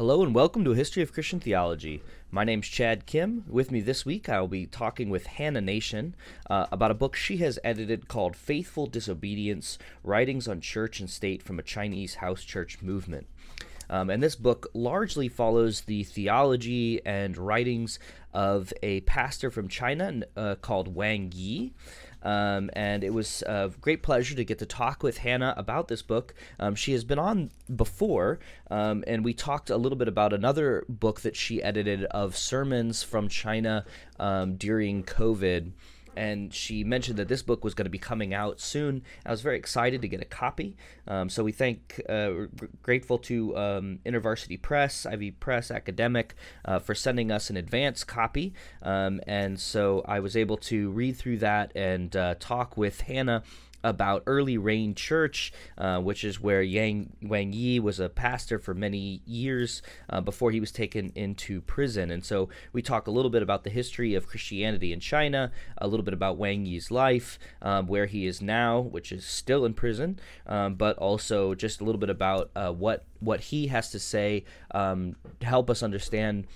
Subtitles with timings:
[0.00, 2.02] Hello and welcome to a History of Christian Theology.
[2.30, 3.44] My name's Chad Kim.
[3.46, 6.14] With me this week, I will be talking with Hannah Nation
[6.48, 11.42] uh, about a book she has edited called Faithful Disobedience Writings on Church and State
[11.42, 13.26] from a Chinese House Church Movement.
[13.90, 17.98] Um, and this book largely follows the theology and writings
[18.32, 21.74] of a pastor from China uh, called Wang Yi.
[22.22, 26.02] Um, and it was a great pleasure to get to talk with Hannah about this
[26.02, 26.34] book.
[26.58, 28.38] Um, she has been on before,
[28.70, 33.02] um, and we talked a little bit about another book that she edited of sermons
[33.02, 33.84] from China
[34.18, 35.72] um, during COVID
[36.16, 39.02] and she mentioned that this book was going to be coming out soon.
[39.24, 40.76] I was very excited to get a copy.
[41.06, 42.48] Um, so we thank, uh, we're
[42.82, 48.54] grateful to um, InterVarsity Press, Ivy Press Academic, uh, for sending us an advance copy.
[48.82, 53.42] Um, and so I was able to read through that and uh, talk with Hannah
[53.82, 58.74] about Early Rain Church, uh, which is where Yang Wang Yi was a pastor for
[58.74, 62.10] many years uh, before he was taken into prison.
[62.10, 65.86] And so we talk a little bit about the history of Christianity in China, a
[65.86, 69.74] little bit about Wang Yi's life, um, where he is now, which is still in
[69.74, 73.98] prison, um, but also just a little bit about uh, what what he has to
[73.98, 76.46] say um, to help us understand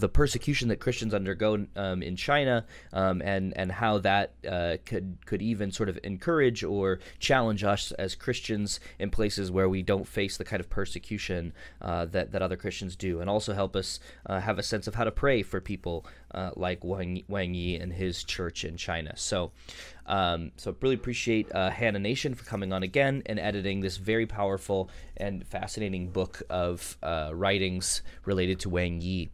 [0.00, 5.18] the persecution that Christians undergo um, in China, um, and and how that uh, could
[5.26, 10.06] could even sort of encourage or challenge us as Christians in places where we don't
[10.06, 14.00] face the kind of persecution uh, that that other Christians do, and also help us
[14.26, 17.76] uh, have a sense of how to pray for people uh, like Wang, Wang Yi
[17.76, 19.12] and his church in China.
[19.16, 19.52] So.
[20.08, 24.24] Um, so really appreciate uh, Hannah Nation for coming on again and editing this very
[24.24, 29.30] powerful and fascinating book of uh, writings related to Wang Yi.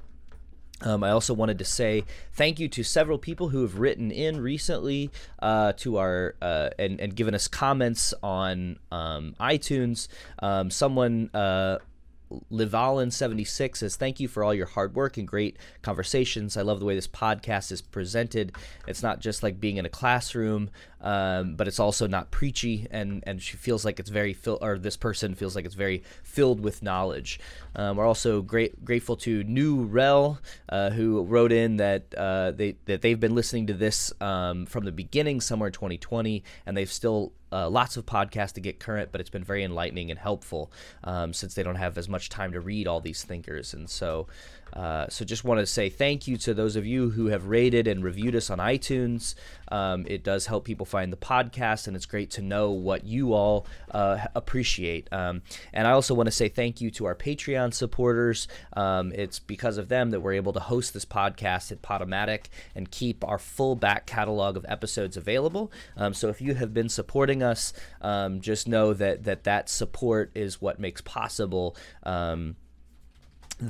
[0.82, 4.40] Um, I also wanted to say thank you to several people who have written in
[4.40, 10.08] recently uh, to our uh, and, and given us comments on um, iTunes.
[10.40, 11.78] Um, someone uh,
[12.50, 16.56] Livalin76 says, Thank you for all your hard work and great conversations.
[16.56, 18.52] I love the way this podcast is presented.
[18.86, 20.70] It's not just like being in a classroom,
[21.02, 22.86] um, but it's also not preachy.
[22.90, 26.02] And, and she feels like it's very, fill, or this person feels like it's very
[26.22, 27.40] filled with knowledge.
[27.76, 32.76] Um, we're also great, grateful to New Rel, uh, who wrote in that, uh, they,
[32.86, 36.90] that they've been listening to this um, from the beginning, somewhere in 2020, and they've
[36.90, 40.72] still uh, lots of podcasts to get current, but it's been very enlightening and helpful
[41.04, 43.74] um, since they don't have as much time to read all these thinkers.
[43.74, 44.26] And so
[44.72, 47.86] uh, so just want to say thank you to those of you who have rated
[47.86, 49.34] and reviewed us on iTunes.
[49.68, 53.32] Um, it does help people find the podcast, and it's great to know what you
[53.32, 55.08] all uh, appreciate.
[55.12, 58.48] Um, and I also want to say thank you to our Patreon supporters.
[58.74, 62.90] Um, it's because of them that we're able to host this podcast at Podomatic and
[62.90, 65.72] keep our full back catalog of episodes available.
[65.96, 70.30] Um, so if you have been supporting us, um, just know that that that support
[70.34, 72.56] is what makes possible um,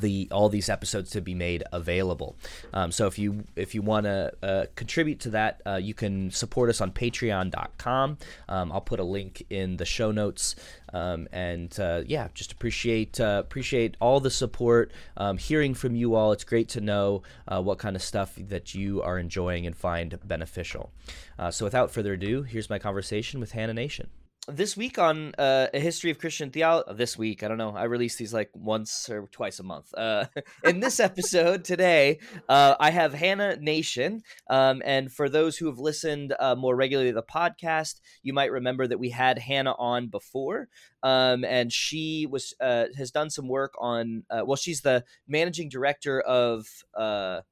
[0.00, 2.36] the all these episodes to be made available.
[2.72, 6.30] Um, so if you if you want to uh, contribute to that, uh, you can
[6.30, 8.18] support us on Patreon.com.
[8.48, 10.56] Um, I'll put a link in the show notes.
[10.92, 14.92] Um, and uh, yeah, just appreciate uh, appreciate all the support.
[15.16, 18.74] Um, hearing from you all, it's great to know uh, what kind of stuff that
[18.74, 20.92] you are enjoying and find beneficial.
[21.38, 24.08] Uh, so without further ado, here's my conversation with Hannah Nation
[24.48, 26.88] this week on uh, a history of Christian theology.
[26.88, 27.76] Uh, this week, I don't know.
[27.76, 29.94] I release these like once or twice a month.
[29.94, 30.26] Uh,
[30.64, 35.78] in this episode today, uh, I have Hannah Nation, um, and for those who have
[35.78, 40.08] listened uh, more regularly to the podcast, you might remember that we had Hannah on
[40.08, 40.68] before,
[41.02, 44.24] um, and she was uh, has done some work on.
[44.30, 46.66] well, she's the managing director of.
[46.96, 47.42] oh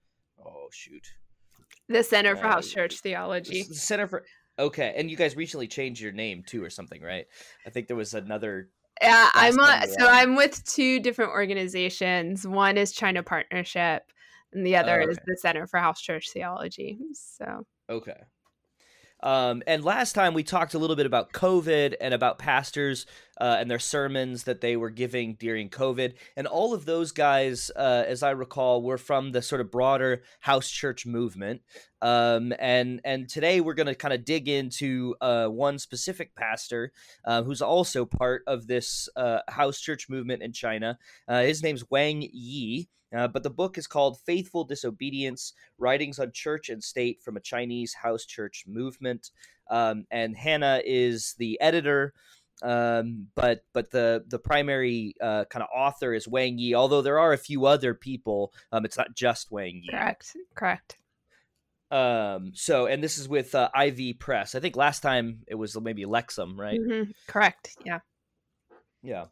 [0.72, 1.06] shoot.
[1.88, 3.64] The Center for House Church Theology.
[3.64, 4.24] The Center for
[4.60, 7.26] Okay, and you guys recently changed your name too, or something, right?
[7.66, 8.68] I think there was another.
[9.00, 12.46] Yeah, I'm on, so I'm with two different organizations.
[12.46, 14.02] One is China Partnership,
[14.52, 15.12] and the other oh, okay.
[15.12, 16.98] is the Center for House Church Theology.
[17.14, 18.20] So okay.
[19.22, 23.06] Um, and last time we talked a little bit about COVID and about pastors
[23.40, 26.12] uh, and their sermons that they were giving during COVID.
[26.36, 30.22] And all of those guys, uh, as I recall, were from the sort of broader
[30.40, 31.62] house church movement.
[32.02, 36.92] Um, and and today we're going to kind of dig into uh, one specific pastor
[37.24, 40.98] uh, who's also part of this uh, house church movement in China.
[41.26, 42.88] Uh, his name's Wang Yi.
[43.12, 47.92] But the book is called Faithful Disobedience Writings on Church and State from a Chinese
[47.92, 49.32] House Church Movement.
[49.68, 52.12] Um, and Hannah is the editor.
[52.62, 56.74] Um, but but the the primary uh, kind of author is Wang Yi.
[56.74, 59.90] Although there are a few other people, um, it's not just Wang Yi.
[59.90, 60.36] Correct.
[60.54, 60.96] Correct.
[61.90, 64.54] Um, so and this is with uh, Ivy Press.
[64.54, 66.78] I think last time it was maybe Lexham, right?
[66.78, 67.10] Mm-hmm.
[67.26, 67.76] Correct.
[67.84, 68.00] Yeah.
[69.02, 69.26] Yeah.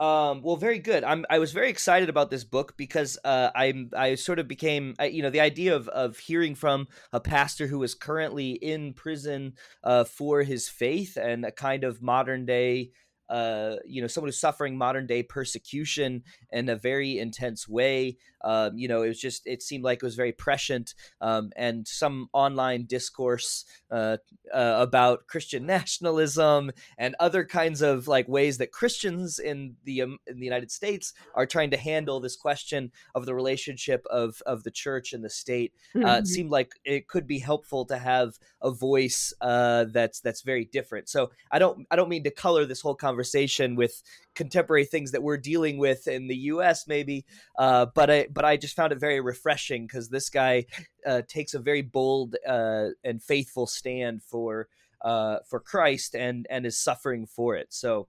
[0.00, 1.04] Um, well, very good.
[1.04, 1.24] I'm.
[1.30, 3.90] I was very excited about this book because uh, I'm.
[3.96, 7.82] I sort of became, you know, the idea of of hearing from a pastor who
[7.82, 9.54] is currently in prison
[9.84, 12.90] uh, for his faith and a kind of modern day
[13.32, 18.18] uh, you know, someone who's suffering modern day persecution in a very intense way.
[18.44, 21.88] Um, you know, it was just, it seemed like it was very prescient um, and
[21.88, 24.18] some online discourse uh,
[24.52, 30.18] uh, about Christian nationalism and other kinds of like ways that Christians in the um,
[30.26, 34.64] in the United States are trying to handle this question of the relationship of of
[34.64, 35.72] the church and the state.
[35.94, 36.06] Uh, mm-hmm.
[36.08, 40.64] it seemed like it could be helpful to have a voice uh, that's that's very
[40.66, 41.08] different.
[41.08, 44.02] So I don't I don't mean to color this whole conversation conversation with
[44.34, 46.88] contemporary things that we're dealing with in the U.S.
[46.88, 47.24] Maybe,
[47.56, 50.66] uh, but I but I just found it very refreshing because this guy
[51.06, 54.68] uh, takes a very bold uh, and faithful stand for
[55.02, 57.68] uh, for Christ and and is suffering for it.
[57.70, 58.08] So.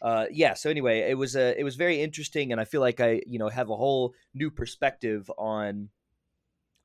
[0.00, 0.52] Uh, yeah.
[0.52, 3.38] So anyway, it was a it was very interesting, and I feel like I you
[3.38, 5.90] know have a whole new perspective on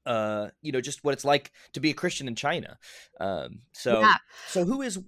[0.05, 2.77] uh, you know, just what it's like to be a Christian in China.
[3.19, 4.17] Um, so, yeah.
[4.47, 4.99] so who is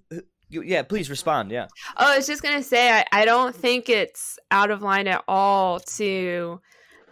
[0.50, 1.50] yeah, please respond.
[1.50, 1.66] Yeah.
[1.96, 5.24] Oh, I was just gonna say I, I don't think it's out of line at
[5.28, 6.60] all to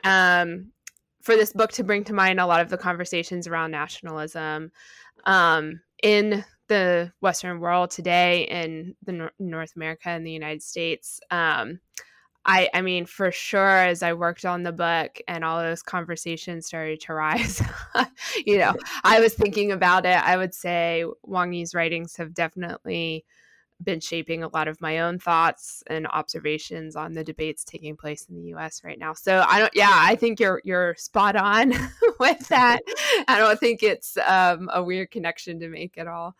[0.05, 0.73] um
[1.23, 4.71] for this book to bring to mind a lot of the conversations around nationalism
[5.25, 11.21] um in the Western world today in the North America and the United States.
[11.31, 11.81] Um
[12.49, 16.67] I, I mean, for sure, as I worked on the book and all those conversations
[16.67, 17.63] started to rise,
[18.47, 18.75] you know,
[19.05, 20.17] I was thinking about it.
[20.17, 23.27] I would say Wang Yi's writings have definitely
[23.85, 28.27] been shaping a lot of my own thoughts and observations on the debates taking place
[28.31, 29.13] in the US right now.
[29.13, 31.75] So I don't yeah, I think you're you're spot on
[32.19, 32.81] with that.
[33.29, 36.35] I don't think it's um, a weird connection to make at all.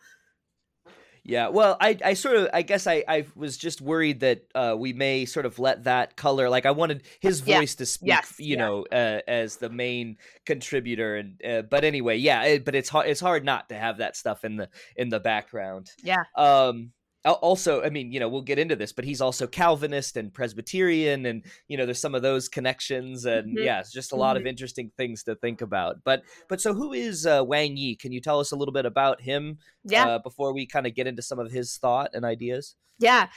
[1.23, 4.75] Yeah, well, I, I sort of, I guess I, I was just worried that uh,
[4.77, 7.77] we may sort of let that color, like I wanted his voice yeah.
[7.77, 8.35] to speak, yes.
[8.39, 8.57] you yeah.
[8.57, 13.07] know, uh, as the main contributor, and uh, but anyway, yeah, it, but it's hard,
[13.07, 15.91] it's hard not to have that stuff in the in the background.
[16.03, 16.23] Yeah.
[16.35, 16.91] Um,
[17.25, 21.25] also i mean you know we'll get into this but he's also calvinist and presbyterian
[21.25, 23.65] and you know there's some of those connections and mm-hmm.
[23.65, 24.43] yeah it's just a lot mm-hmm.
[24.43, 28.11] of interesting things to think about but but so who is uh, wang yi can
[28.11, 31.07] you tell us a little bit about him yeah uh, before we kind of get
[31.07, 33.27] into some of his thought and ideas yeah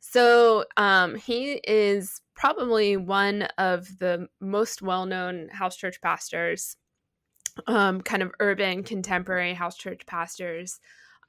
[0.00, 6.76] so um he is probably one of the most well-known house church pastors
[7.66, 10.78] um kind of urban contemporary house church pastors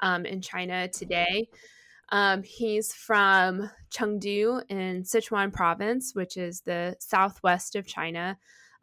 [0.03, 1.47] um, in China today.
[2.13, 8.37] Um, he's from Chengdu in Sichuan province, which is the southwest of China.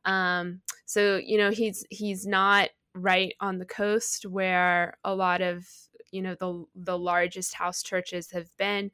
[0.05, 5.65] Um, so you know he's he's not right on the coast where a lot of
[6.11, 8.91] you know the the largest house churches have been.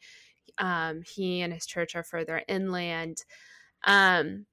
[0.59, 3.25] Um, he and his church are further inland.
[3.85, 4.45] Um,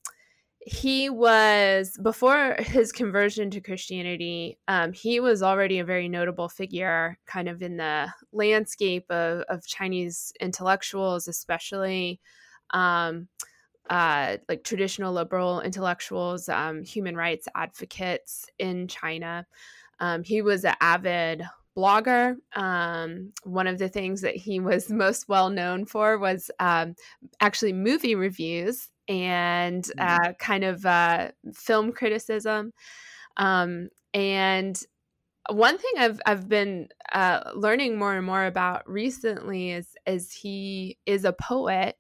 [0.66, 7.18] he was before his conversion to christianity um, he was already a very notable figure
[7.26, 12.20] kind of in the landscape of, of chinese intellectuals especially
[12.72, 13.28] um,
[13.90, 19.46] uh, like traditional liberal intellectuals um, human rights advocates in china
[20.00, 21.44] um, he was an avid
[21.76, 22.36] blogger.
[22.56, 26.96] Um, one of the things that he was most well known for was um,
[27.40, 30.28] actually movie reviews and mm-hmm.
[30.30, 32.74] uh, kind of uh, film criticism.
[33.38, 34.80] Um, and
[35.50, 40.98] one thing I've I've been uh, learning more and more about recently is is he
[41.06, 41.98] is a poet,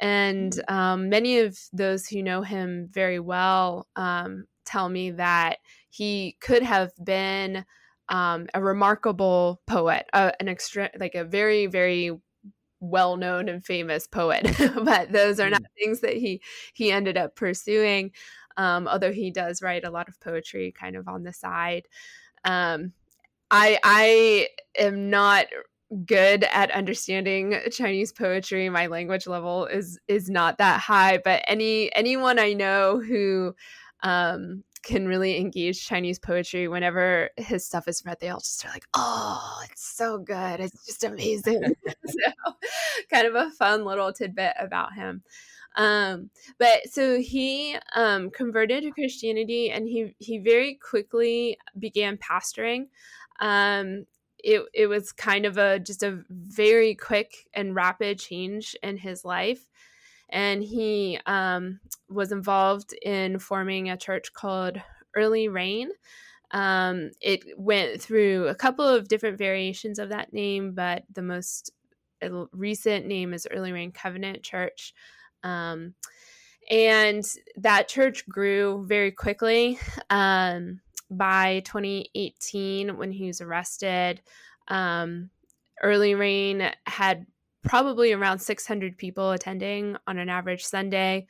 [0.00, 0.74] and mm-hmm.
[0.74, 5.58] um, many of those who know him very well um, tell me that
[5.90, 7.64] he could have been
[8.08, 12.10] um, a remarkable poet, uh, an extra like a very very
[12.82, 14.46] well known and famous poet,
[14.84, 16.42] but those are not things that he
[16.74, 18.10] he ended up pursuing.
[18.58, 21.84] Um, although he does write a lot of poetry kind of on the side.
[22.44, 22.92] Um,
[23.50, 24.48] I I
[24.78, 25.46] am not
[26.06, 28.68] good at understanding Chinese poetry.
[28.68, 33.54] My language level is is not that high, but any anyone I know who
[34.02, 36.68] um, can really engage Chinese poetry.
[36.68, 40.60] Whenever his stuff is read, they all just are like, "Oh, it's so good!
[40.60, 41.62] It's just amazing."
[42.06, 42.52] so,
[43.10, 45.22] kind of a fun little tidbit about him.
[45.76, 52.88] Um, but so he um, converted to Christianity, and he he very quickly began pastoring.
[53.40, 54.06] Um,
[54.38, 59.24] it it was kind of a just a very quick and rapid change in his
[59.24, 59.66] life
[60.32, 64.80] and he um, was involved in forming a church called
[65.14, 65.90] Early Rain.
[66.50, 71.70] Um, it went through a couple of different variations of that name, but the most
[72.22, 74.94] uh, recent name is Early Rain Covenant Church.
[75.44, 75.94] Um,
[76.70, 77.24] and
[77.56, 79.78] that church grew very quickly.
[80.08, 84.22] Um, by 2018, when he was arrested,
[84.68, 85.28] um,
[85.82, 87.26] Early Rain had
[87.62, 91.26] probably around 600 people attending on an average Sunday,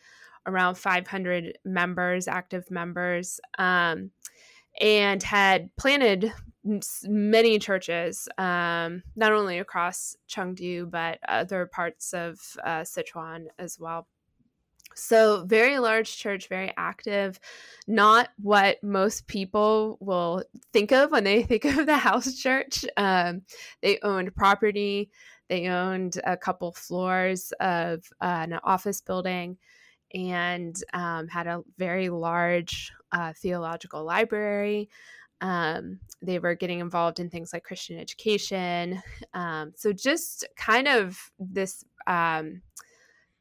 [0.47, 4.11] around 500 members, active members, um,
[4.81, 6.33] and had planted
[7.05, 14.07] many churches, um, not only across Chengdu, but other parts of uh, Sichuan as well.
[14.95, 17.41] So, very large church, very active,
[17.87, 22.85] not what most people will think of when they think of the house church.
[22.97, 23.43] Um,
[23.81, 25.11] they owned property,
[25.53, 29.59] they owned a couple floors of uh, an office building,
[30.15, 34.89] and um, had a very large uh, theological library.
[35.43, 39.03] Um, they were getting involved in things like Christian education.
[39.35, 42.63] Um, so, just kind of this um,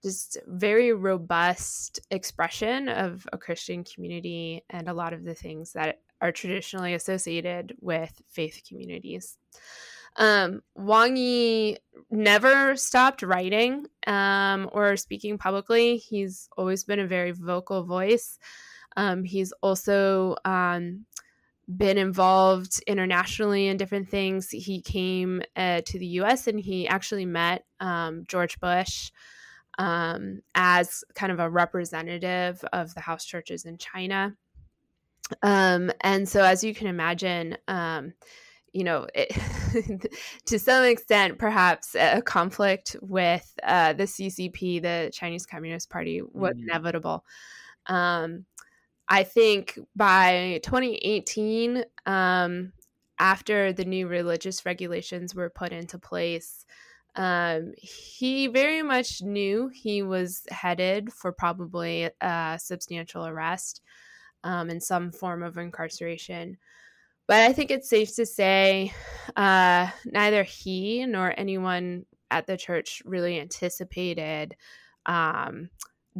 [0.03, 6.01] just very robust expression of a Christian community and a lot of the things that
[6.19, 9.37] are traditionally associated with faith communities.
[10.17, 11.77] Um, Wang Yi
[12.09, 15.97] never stopped writing um, or speaking publicly.
[15.97, 18.37] He's always been a very vocal voice.
[18.97, 21.05] Um, he's also um,
[21.67, 24.49] been involved internationally in different things.
[24.49, 29.11] He came uh, to the US and he actually met um, George Bush
[29.77, 34.35] um, as kind of a representative of the house churches in China.
[35.41, 38.13] Um, and so, as you can imagine, um,
[38.73, 39.35] you know, it,
[40.45, 46.53] to some extent, perhaps a conflict with uh, the CCP, the Chinese Communist Party, was
[46.53, 46.69] mm-hmm.
[46.69, 47.25] inevitable.
[47.87, 48.45] Um,
[49.07, 52.71] I think by 2018, um,
[53.19, 56.65] after the new religious regulations were put into place,
[57.15, 63.81] um, he very much knew he was headed for probably a substantial arrest
[64.43, 66.57] um, and some form of incarceration.
[67.31, 68.93] But I think it's safe to say
[69.37, 74.53] uh, neither he nor anyone at the church really anticipated
[75.05, 75.69] um,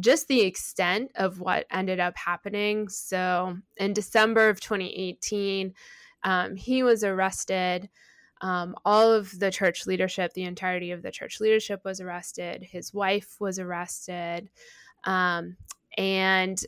[0.00, 2.88] just the extent of what ended up happening.
[2.88, 5.74] So in December of 2018,
[6.24, 7.90] um, he was arrested.
[8.40, 12.62] Um, all of the church leadership, the entirety of the church leadership was arrested.
[12.62, 14.48] His wife was arrested.
[15.04, 15.58] Um,
[15.98, 16.58] and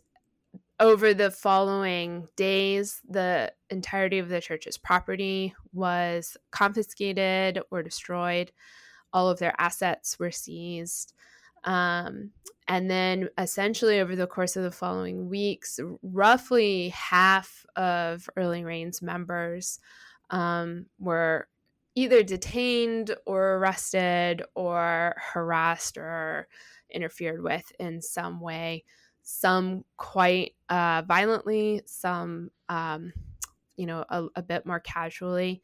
[0.81, 8.51] over the following days, the entirety of the church's property was confiscated or destroyed.
[9.13, 11.13] All of their assets were seized.
[11.63, 12.31] Um,
[12.67, 19.01] and then, essentially, over the course of the following weeks, roughly half of Early Rain's
[19.01, 19.79] members
[20.31, 21.49] um, were
[21.95, 26.49] either detained or arrested or harassed or
[26.91, 28.85] interfered with in some way
[29.25, 33.13] some quite uh, violently some um,
[33.77, 35.63] you know a, a, bit more casually.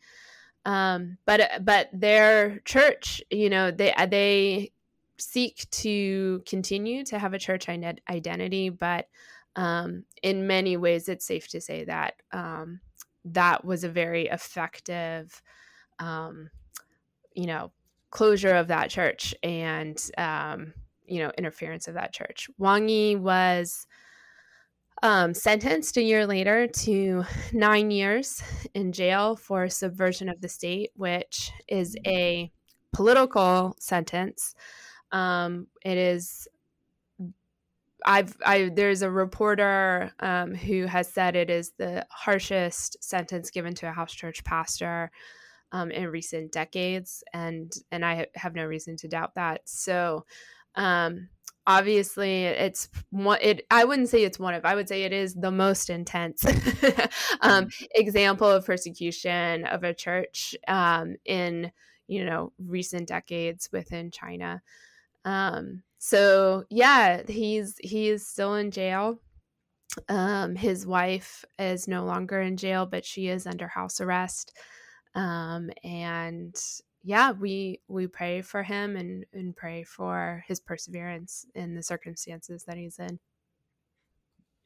[0.64, 4.72] Um, but but their church you know they they
[5.18, 9.06] seek to continue to have a church identity but
[9.56, 12.80] um, in many ways it's safe to say that um,
[13.24, 15.42] that was a very effective
[16.00, 16.50] um,
[17.34, 17.70] you know,
[18.10, 20.74] closure of that church and, um,
[21.10, 22.48] you know, interference of that church.
[22.58, 23.86] Wang Yi was
[25.02, 28.42] um, sentenced a year later to nine years
[28.74, 32.50] in jail for subversion of the state, which is a
[32.92, 34.54] political sentence.
[35.12, 36.48] Um, it is.
[38.06, 43.74] I've I there's a reporter um, who has said it is the harshest sentence given
[43.74, 45.10] to a house church pastor
[45.72, 49.62] um, in recent decades, and and I have no reason to doubt that.
[49.66, 50.24] So,
[50.74, 51.28] um,
[51.66, 53.38] obviously, it's one.
[53.40, 54.64] It I wouldn't say it's one of.
[54.64, 56.54] I would say it is the most intense um,
[57.66, 57.84] mm-hmm.
[57.94, 61.72] example of persecution of a church um, in
[62.06, 64.62] you know recent decades within China.
[65.24, 69.20] Um, so yeah, he's he is still in jail.
[70.08, 74.56] Um, his wife is no longer in jail, but she is under house arrest
[75.14, 76.54] um, and
[77.02, 82.64] yeah we we pray for him and and pray for his perseverance in the circumstances
[82.64, 83.18] that he's in.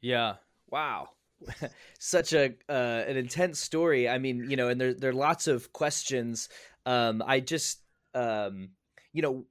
[0.00, 0.34] Yeah.
[0.68, 1.10] Wow.
[1.98, 4.08] Such a uh, an intense story.
[4.08, 6.48] I mean you know and there there are lots of questions.
[6.86, 7.80] Um i just
[8.14, 8.70] um
[9.12, 9.46] you know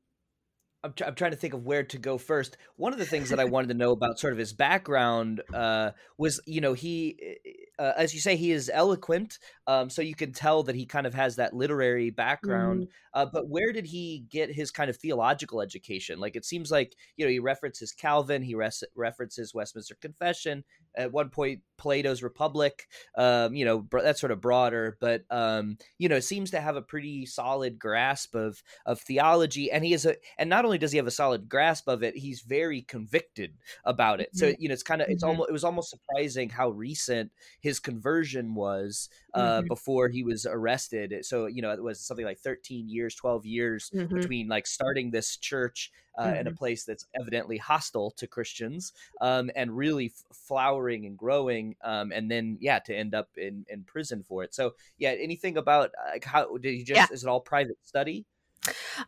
[0.84, 2.58] I'm, I'm trying to think of where to go first.
[2.76, 5.92] One of the things that I wanted to know about sort of his background uh,
[6.18, 7.38] was, you know, he
[7.80, 11.08] uh, as you say, he is eloquent, um, so you can tell that he kind
[11.08, 12.84] of has that literary background.
[12.84, 12.88] Mm.
[13.14, 16.20] Uh, but where did he get his kind of theological education?
[16.20, 20.64] Like it seems like you know he references Calvin, he res- references Westminster Confession,
[20.96, 22.88] at one point Plato's Republic.
[23.18, 26.82] Um, you know that's sort of broader, but um, you know seems to have a
[26.82, 30.98] pretty solid grasp of of theology, and he is a and not only does he
[30.98, 34.30] have a solid grasp of it, he's very convicted about it.
[34.30, 34.40] Mm-hmm.
[34.40, 35.32] So you know it's kind of it's mm-hmm.
[35.32, 39.68] almost it was almost surprising how recent his conversion was uh, mm-hmm.
[39.68, 41.14] before he was arrested.
[41.24, 44.16] So you know it was something like thirteen years, twelve years mm-hmm.
[44.16, 46.36] between like starting this church uh, mm-hmm.
[46.36, 46.58] in a mm-hmm.
[46.58, 52.30] place that's evidently hostile to Christians um, and really f- flowering and growing, um, and
[52.30, 54.54] then yeah, to end up in, in prison for it.
[54.54, 57.08] So yeah, anything about like how did he just yeah.
[57.12, 58.26] is it all private study?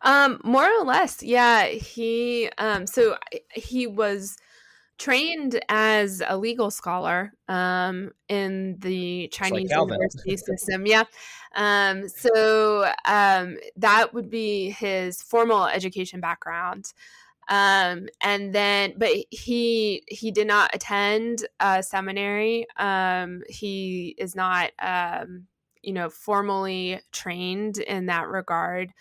[0.02, 1.66] Um, more or less, yeah.
[1.66, 3.16] He um, so
[3.54, 4.36] he was
[4.98, 10.86] trained as a legal scholar um, in the Chinese like university system.
[10.86, 11.04] Yeah.
[11.54, 16.92] Um, so um, that would be his formal education background.
[17.48, 22.66] Um, and then, but he he did not attend a seminary.
[22.76, 25.46] Um, he is not, um,
[25.82, 28.92] you know, formally trained in that regard.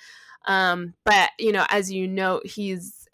[0.48, 3.08] Um, but you know, as you know, he's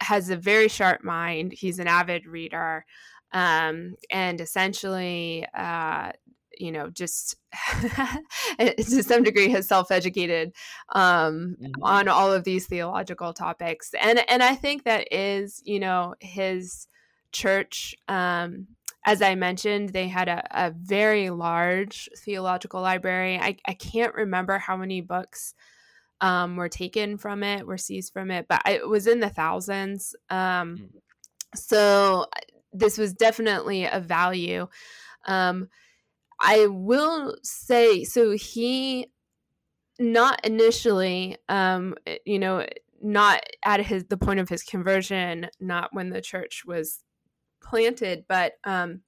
[0.00, 1.52] has a very sharp mind.
[1.52, 2.84] He's an avid reader,
[3.32, 6.12] um, and essentially, uh,
[6.62, 7.36] you know, just
[8.58, 10.52] to some degree has self-educated
[10.94, 11.82] um, mm-hmm.
[11.82, 16.86] on all of these theological topics, and and I think that is, you know, his
[17.32, 17.94] church.
[18.08, 18.68] Um,
[19.04, 23.36] as I mentioned, they had a, a very large theological library.
[23.36, 25.54] I, I can't remember how many books
[26.20, 30.14] um, were taken from it, were seized from it, but it was in the thousands.
[30.30, 30.88] Um, mm.
[31.56, 32.26] so
[32.72, 34.68] this was definitely a value.
[35.26, 35.68] Um,
[36.42, 39.06] I will say, so he
[39.98, 42.66] not initially, um, eh, you know,
[43.00, 47.02] not at his the point of his conversion, not when the church was
[47.62, 49.02] planted, but um,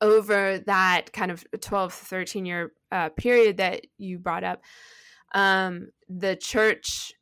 [0.00, 4.62] over that kind of 12 13 year uh, period that you brought up
[5.34, 7.12] um, the church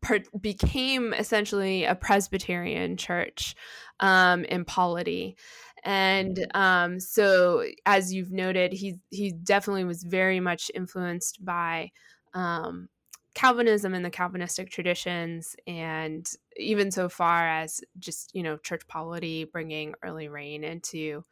[0.00, 3.54] per- became essentially a Presbyterian church
[4.00, 5.36] um, in polity.
[5.82, 11.90] And um, so, as you've noted, he he definitely was very much influenced by
[12.34, 12.88] um,
[13.34, 19.44] Calvinism and the Calvinistic traditions, and even so far as just you know church polity,
[19.44, 21.24] bringing early rain into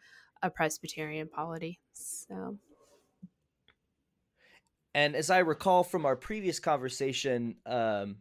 [0.42, 1.80] a Presbyterian polity.
[1.92, 2.58] So
[4.94, 8.16] and as I recall from our previous conversation, um,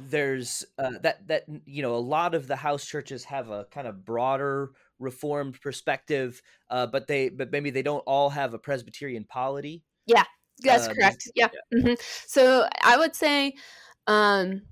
[0.00, 3.86] there's uh, that that you know a lot of the house churches have a kind
[3.86, 9.24] of broader reformed perspective, uh, but they but maybe they don't all have a Presbyterian
[9.24, 9.82] polity.
[10.06, 10.24] Yeah,
[10.62, 11.30] that's um, correct.
[11.34, 11.48] Yeah.
[11.72, 11.78] yeah.
[11.78, 11.94] Mm-hmm.
[12.26, 13.54] So I would say,
[14.06, 14.62] um,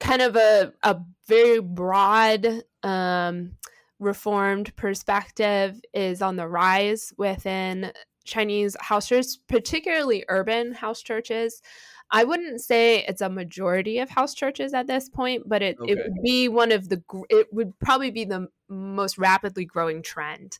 [0.00, 3.52] kind of a a very broad um,
[3.98, 7.92] reformed perspective is on the rise within
[8.24, 11.62] Chinese house churches, particularly urban house churches.
[12.10, 15.92] I wouldn't say it's a majority of house churches at this point, but it, okay.
[15.92, 20.58] it would be one of the, it would probably be the most rapidly growing trend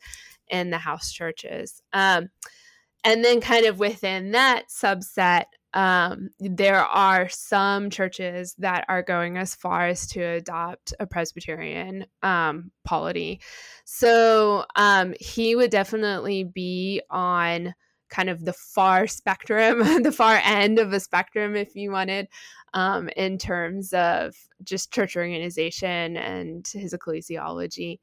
[0.49, 1.83] in the house churches.
[1.93, 2.31] Um,
[3.03, 9.39] and then, kind of within that subset, um, there are some churches that are going
[9.39, 13.41] as far as to adopt a Presbyterian um, polity.
[13.85, 17.75] So um, he would definitely be on
[18.11, 22.29] kind of the far spectrum, the far end of a spectrum, if you wanted,
[22.75, 27.99] um, in terms of just church organization and his ecclesiology.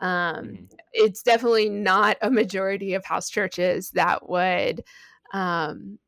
[0.00, 0.64] Um, mm-hmm.
[0.92, 4.84] It's definitely not a majority of house churches that would
[5.32, 5.98] um,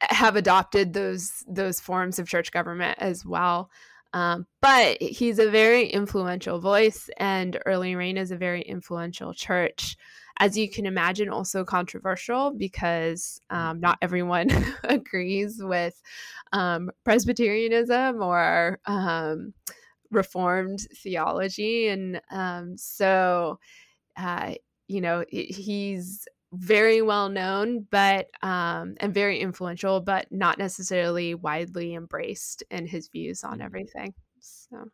[0.00, 3.70] have adopted those those forms of church government as well.
[4.14, 9.96] Um, but he's a very influential voice, and Early Rain is a very influential church.
[10.40, 14.48] As you can imagine, also controversial because um, not everyone
[14.84, 16.00] agrees with
[16.52, 19.52] um, Presbyterianism or um,
[20.10, 21.88] Reformed theology.
[21.88, 23.58] And um, so,
[24.16, 24.54] uh,
[24.86, 31.94] you know, he's very well known but um and very influential but not necessarily widely
[31.94, 33.62] embraced in his views on mm-hmm.
[33.62, 34.88] everything so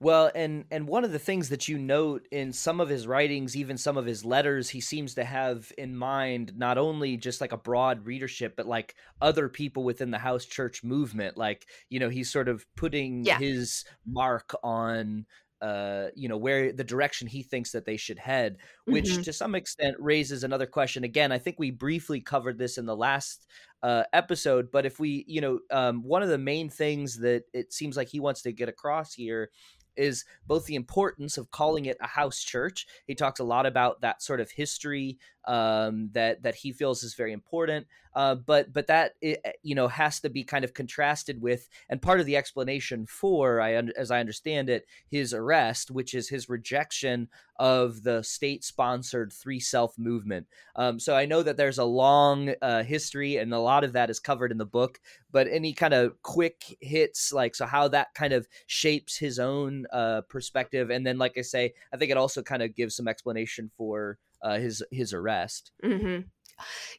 [0.00, 3.56] well and and one of the things that you note in some of his writings
[3.56, 7.52] even some of his letters he seems to have in mind not only just like
[7.52, 12.08] a broad readership but like other people within the house church movement like you know
[12.08, 13.38] he's sort of putting yeah.
[13.38, 15.24] his mark on
[15.64, 19.22] uh, you know where the direction he thinks that they should head, which mm-hmm.
[19.22, 21.04] to some extent raises another question.
[21.04, 23.46] Again, I think we briefly covered this in the last
[23.82, 27.72] uh, episode, but if we, you know, um, one of the main things that it
[27.72, 29.50] seems like he wants to get across here
[29.96, 32.86] is both the importance of calling it a house church.
[33.06, 37.14] He talks a lot about that sort of history um, that that he feels is
[37.14, 37.86] very important.
[38.14, 41.68] Uh, but but that it, eh, you know has to be kind of contrasted with,
[41.88, 46.28] and part of the explanation for, I as I understand it, his arrest, which is
[46.28, 50.46] his rejection of the state-sponsored Three Self movement.
[50.76, 54.10] Um, so I know that there's a long uh, history, and a lot of that
[54.10, 55.00] is covered in the book.
[55.34, 59.84] But any kind of quick hits, like so, how that kind of shapes his own
[59.92, 63.08] uh, perspective, and then, like I say, I think it also kind of gives some
[63.08, 65.72] explanation for uh, his his arrest.
[65.84, 66.20] Mm-hmm.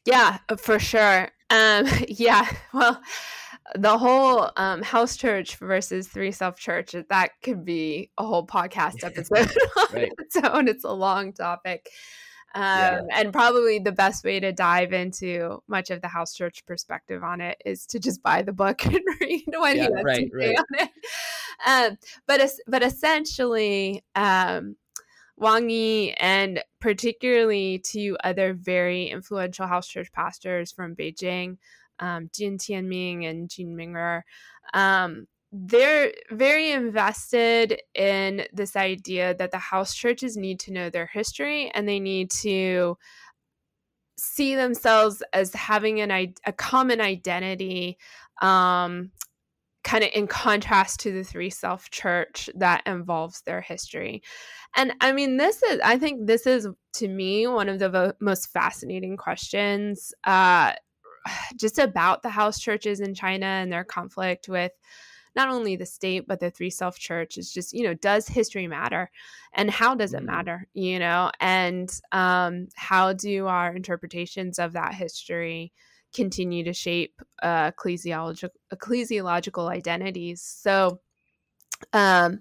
[0.06, 1.30] Yeah, uh, for sure.
[1.50, 3.02] Um, yeah, well,
[3.76, 9.04] the whole um, house church versus three self church that could be a whole podcast
[9.04, 9.56] episode
[9.93, 10.10] right.
[10.10, 10.67] on its own.
[10.67, 11.89] It's a long topic.
[12.56, 13.02] Um, yeah.
[13.13, 17.41] And probably the best way to dive into much of the house church perspective on
[17.41, 20.39] it is to just buy the book and read what yeah, he has right, to
[20.39, 20.58] say right.
[20.58, 20.89] on it.
[21.68, 24.78] Um, but but essentially, um,
[25.36, 31.58] Wang Yi and particularly two other very influential house church pastors from Beijing,
[32.00, 34.22] um, Jin Tianming and Jin Mingri,
[34.74, 41.06] um, they're very invested in this idea that the house churches need to know their
[41.06, 42.98] history and they need to
[44.18, 47.98] see themselves as having an a common identity
[48.41, 49.12] um,
[49.86, 54.24] kind of in contrast to the three self church that involves their history.
[54.76, 58.13] And I mean, this is, I think this is to me one of the vo-
[58.20, 60.74] most fascinating questions uh,
[61.56, 64.74] just about the house churches in China and their conflict with
[65.36, 68.67] not only the state but the three self church is just you know does history
[68.67, 69.10] matter
[69.54, 70.28] and how does it mm-hmm.
[70.28, 75.71] matter you know and um, how do our interpretations of that history
[76.15, 80.41] continue to shape uh, ecclesiological ecclesiological identities.
[80.41, 81.02] So,
[81.93, 82.39] um,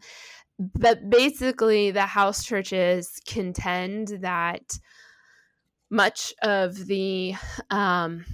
[0.58, 4.78] but basically, the house churches contend that
[5.90, 7.34] much of the
[7.70, 8.24] um,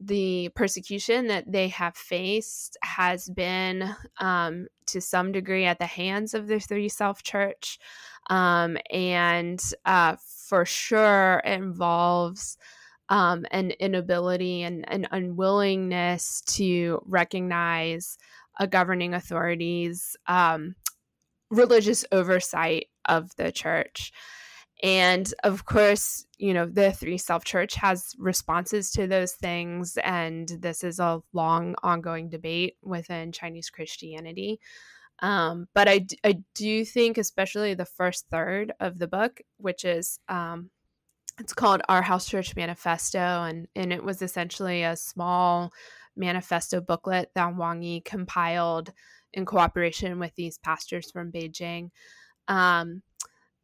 [0.00, 6.34] the persecution that they have faced has been um, to some degree at the hands
[6.34, 7.78] of the three self church
[8.30, 12.56] um, and uh, for sure involves
[13.08, 18.18] um, an inability and an unwillingness to recognize
[18.60, 20.74] a governing authority's um,
[21.50, 24.12] religious oversight of the church.
[24.82, 29.98] And of course, you know, the Three Self Church has responses to those things.
[30.04, 34.60] And this is a long, ongoing debate within Chinese Christianity.
[35.20, 40.20] Um, but I, I do think, especially the first third of the book, which is
[40.28, 40.70] um,
[41.40, 45.72] it's called Our House Church Manifesto, and and it was essentially a small
[46.16, 48.92] manifesto booklet that Wang Yi compiled
[49.32, 51.90] in cooperation with these pastors from Beijing.
[52.48, 53.02] Um,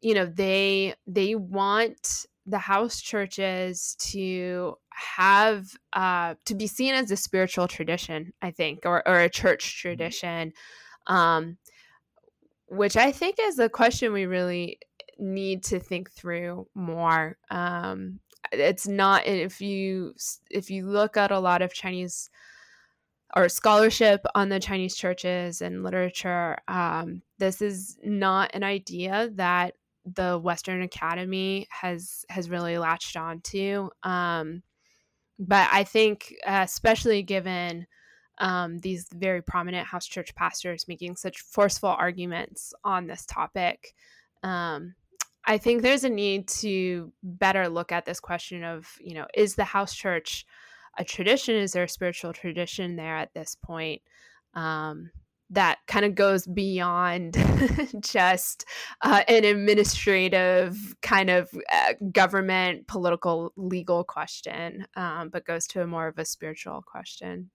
[0.05, 7.09] you know, they they want the house churches to have uh, to be seen as
[7.09, 9.87] a spiritual tradition, I think, or or a church mm-hmm.
[9.87, 10.53] tradition.
[11.07, 11.57] Um,
[12.67, 14.77] which I think is a question we really
[15.17, 17.37] need to think through more.
[17.49, 18.19] Um,
[18.51, 20.13] it's not if you
[20.51, 22.29] if you look at a lot of Chinese
[23.35, 29.73] or scholarship on the Chinese churches and literature, um, this is not an idea that
[30.05, 33.89] the Western Academy has has really latched onto.
[34.03, 34.61] Um,
[35.39, 37.87] but I think, uh, especially given
[38.37, 43.93] um, these very prominent house church pastors making such forceful arguments on this topic,
[44.43, 44.95] um,
[45.45, 49.55] I think there's a need to better look at this question of, you know, is
[49.55, 50.45] the house church
[50.97, 51.55] a tradition?
[51.55, 54.01] Is there a spiritual tradition there at this point?
[54.53, 55.11] Um,
[55.49, 57.37] that kind of goes beyond
[57.99, 58.65] just
[59.01, 65.87] uh, an administrative kind of uh, government, political, legal question, um, but goes to a
[65.87, 67.51] more of a spiritual question.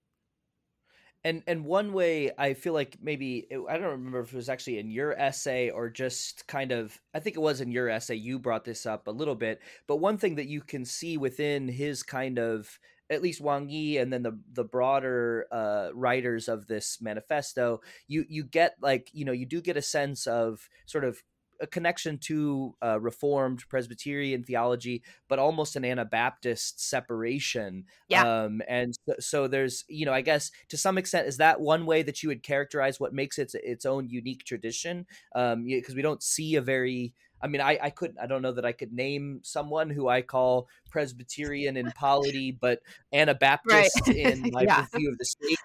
[1.23, 4.49] And and one way i feel like maybe it, i don't remember if it was
[4.49, 8.15] actually in your essay or just kind of i think it was in your essay
[8.15, 11.67] you brought this up a little bit but one thing that you can see within
[11.67, 12.79] his kind of
[13.11, 18.25] at least Wang Yi and then the the broader uh, writers of this manifesto, you
[18.27, 21.21] you get like you know you do get a sense of sort of
[21.61, 27.85] a connection to uh, Reformed Presbyterian theology, but almost an Anabaptist separation.
[28.09, 28.23] Yeah.
[28.23, 31.85] Um, and so, so, there's, you know, I guess to some extent, is that one
[31.85, 35.05] way that you would characterize what makes it its own unique tradition?
[35.35, 37.13] Um, because we don't see a very
[37.43, 40.21] I mean, I, I couldn't, I don't know that I could name someone who I
[40.21, 42.79] call Presbyterian in polity, but
[43.13, 44.15] Anabaptist right.
[44.15, 44.85] in my yeah.
[44.95, 45.57] view of the state.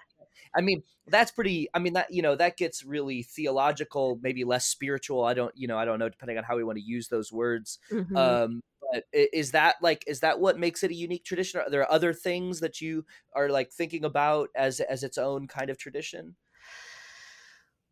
[0.55, 4.65] I mean, that's pretty, I mean, that, you know, that gets really theological, maybe less
[4.65, 5.23] spiritual.
[5.23, 7.31] I don't, you know, I don't know, depending on how we want to use those
[7.31, 7.79] words.
[7.91, 8.17] Mm-hmm.
[8.17, 8.61] Um,
[8.91, 11.59] but is that like, is that what makes it a unique tradition?
[11.59, 15.69] Are there other things that you are like thinking about as, as its own kind
[15.69, 16.35] of tradition?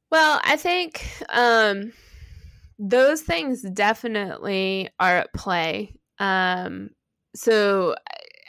[0.09, 1.91] Well, I think, um,
[2.77, 5.95] those things definitely are at play.
[6.19, 6.91] Um,
[7.35, 7.95] so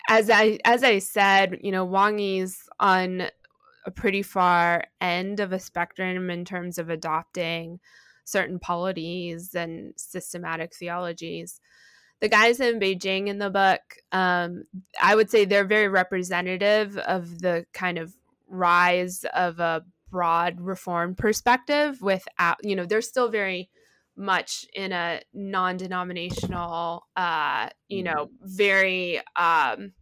[0.09, 3.29] as I as I said, you know, Wang Yi's on
[3.87, 7.79] a pretty far end of a spectrum in terms of adopting
[8.25, 11.61] certain polities and systematic theologies.
[12.21, 14.65] The guys in Beijing in the book, um,
[15.01, 18.15] I would say they're very representative of the kind of
[18.49, 23.69] rise of a broad reform perspective without, you know, they're still very
[24.17, 28.47] much in a non-denominational uh you know mm-hmm.
[28.57, 29.93] very um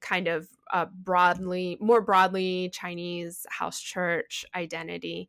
[0.00, 5.28] kind of uh broadly more broadly chinese house church identity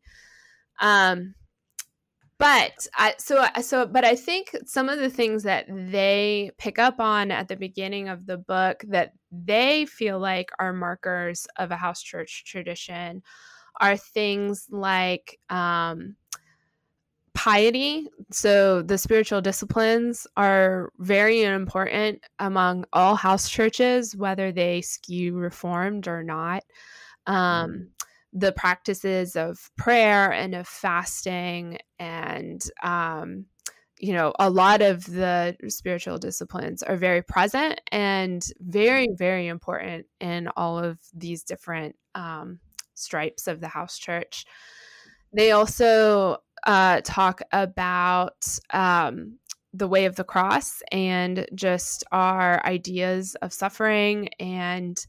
[0.79, 1.35] um
[2.37, 6.99] but I, so so but i think some of the things that they pick up
[6.99, 11.77] on at the beginning of the book that they feel like are markers of a
[11.77, 13.23] house church tradition
[13.79, 16.15] are things like um
[17.45, 18.07] piety.
[18.31, 26.07] So the spiritual disciplines are very important among all house churches, whether they skew reformed
[26.07, 26.63] or not.
[27.27, 27.87] Um, mm.
[28.33, 33.45] the practices of prayer and of fasting and um,
[33.99, 40.05] you know a lot of the spiritual disciplines are very present and very very important
[40.19, 42.59] in all of these different um,
[42.93, 44.45] stripes of the house church
[45.33, 49.37] they also uh, talk about um,
[49.73, 55.05] the way of the cross and just our ideas of suffering and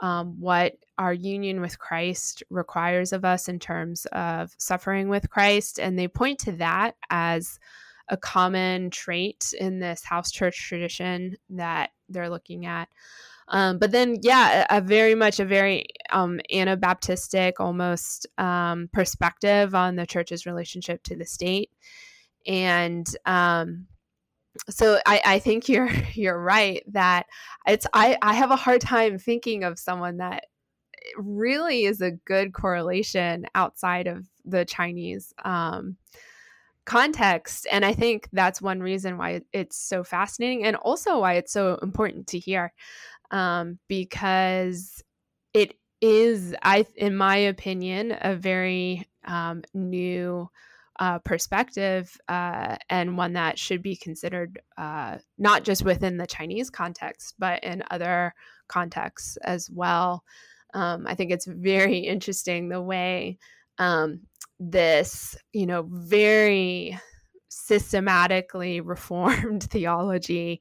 [0.00, 5.78] um, what our union with Christ requires of us in terms of suffering with Christ.
[5.78, 7.58] And they point to that as
[8.08, 12.88] a common trait in this house church tradition that they're looking at.
[13.48, 19.74] Um, but then, yeah, a, a, very much a very um, Anabaptistic almost um, perspective
[19.74, 21.70] on the church's relationship to the state,
[22.46, 23.86] and um,
[24.68, 27.26] so I, I think you're you're right that
[27.66, 30.44] it's I, I have a hard time thinking of someone that
[31.16, 35.96] really is a good correlation outside of the Chinese um,
[36.84, 37.66] context.
[37.70, 41.78] And I think that's one reason why it's so fascinating and also why it's so
[41.82, 42.72] important to hear
[43.32, 45.02] um, because
[45.54, 50.48] it is, I, in my opinion, a very um, new
[51.00, 56.70] uh, perspective uh, and one that should be considered uh, not just within the Chinese
[56.70, 58.34] context, but in other
[58.68, 60.22] contexts as well.
[60.74, 63.38] Um, I think it's very interesting the way
[63.78, 64.20] um,
[64.60, 66.98] this, you know, very
[67.48, 70.60] systematically reformed theology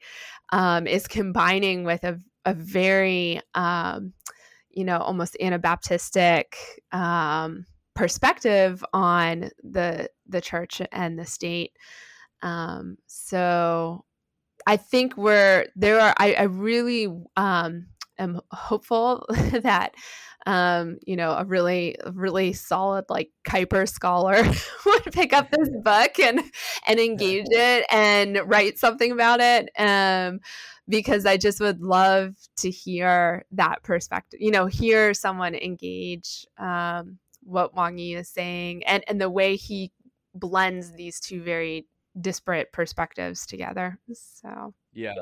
[0.51, 4.13] um, is combining with a a very um,
[4.69, 6.53] you know almost anabaptistic
[6.91, 11.71] um, perspective on the the church and the state.
[12.41, 14.03] Um, so
[14.67, 17.87] i think we're there are i, I really um,
[18.21, 19.93] am hopeful that
[20.45, 24.43] um, you know, a really, really solid like Kuyper scholar
[24.85, 26.41] would pick up this book and
[26.87, 29.69] and engage it and write something about it.
[29.77, 30.39] Um,
[30.89, 37.19] because I just would love to hear that perspective, you know, hear someone engage um,
[37.43, 39.91] what Wang Yi is saying and, and the way he
[40.33, 41.87] blends these two very
[42.19, 43.99] disparate perspectives together.
[44.11, 45.13] So, yeah.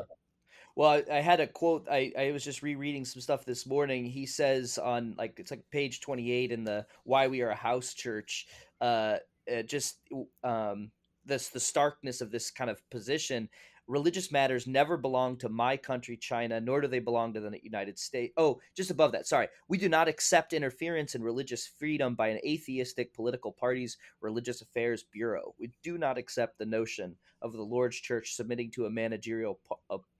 [0.75, 1.87] Well, I, I had a quote.
[1.89, 4.05] I, I was just rereading some stuff this morning.
[4.05, 7.55] He says on like it's like page twenty eight in the "Why We Are a
[7.55, 8.47] House Church."
[8.81, 9.17] Uh,
[9.51, 9.97] uh just
[10.43, 10.91] um,
[11.25, 13.49] this the starkness of this kind of position
[13.89, 17.97] religious matters never belong to my country, China, nor do they belong to the United
[17.97, 18.31] States.
[18.37, 19.47] Oh, just above that, sorry.
[19.67, 25.03] We do not accept interference in religious freedom by an atheistic political party's religious affairs
[25.11, 25.55] bureau.
[25.59, 29.79] We do not accept the notion of the Lord's Church submitting to a managerial po-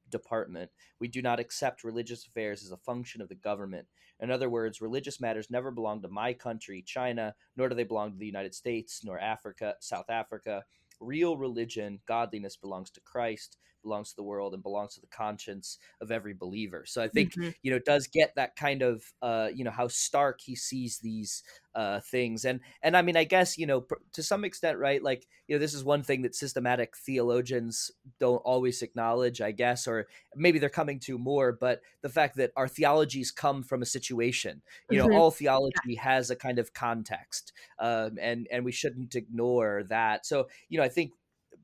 [0.10, 0.72] department.
[1.00, 3.88] We do not accept religious affairs as a function of the government.
[4.20, 8.12] In other words, religious matters never belong to my country, China, nor do they belong
[8.12, 10.64] to the United States, nor Africa, South Africa,
[11.00, 15.78] real religion, godliness belongs to Christ, belongs to the world, and belongs to the conscience
[16.02, 16.84] of every believer.
[16.86, 17.50] So I think mm-hmm.
[17.62, 21.44] you know does get that kind of uh, you know how stark he sees these
[21.76, 25.02] uh, things, and and I mean I guess you know to some extent, right?
[25.02, 29.88] Like you know this is one thing that systematic theologians don't always acknowledge, I guess,
[29.88, 31.52] or maybe they're coming to more.
[31.52, 35.18] But the fact that our theologies come from a situation, you know, mm-hmm.
[35.18, 36.02] all theology yeah.
[36.02, 40.26] has a kind of context, um, and and we shouldn't ignore that.
[40.26, 41.12] So you know I think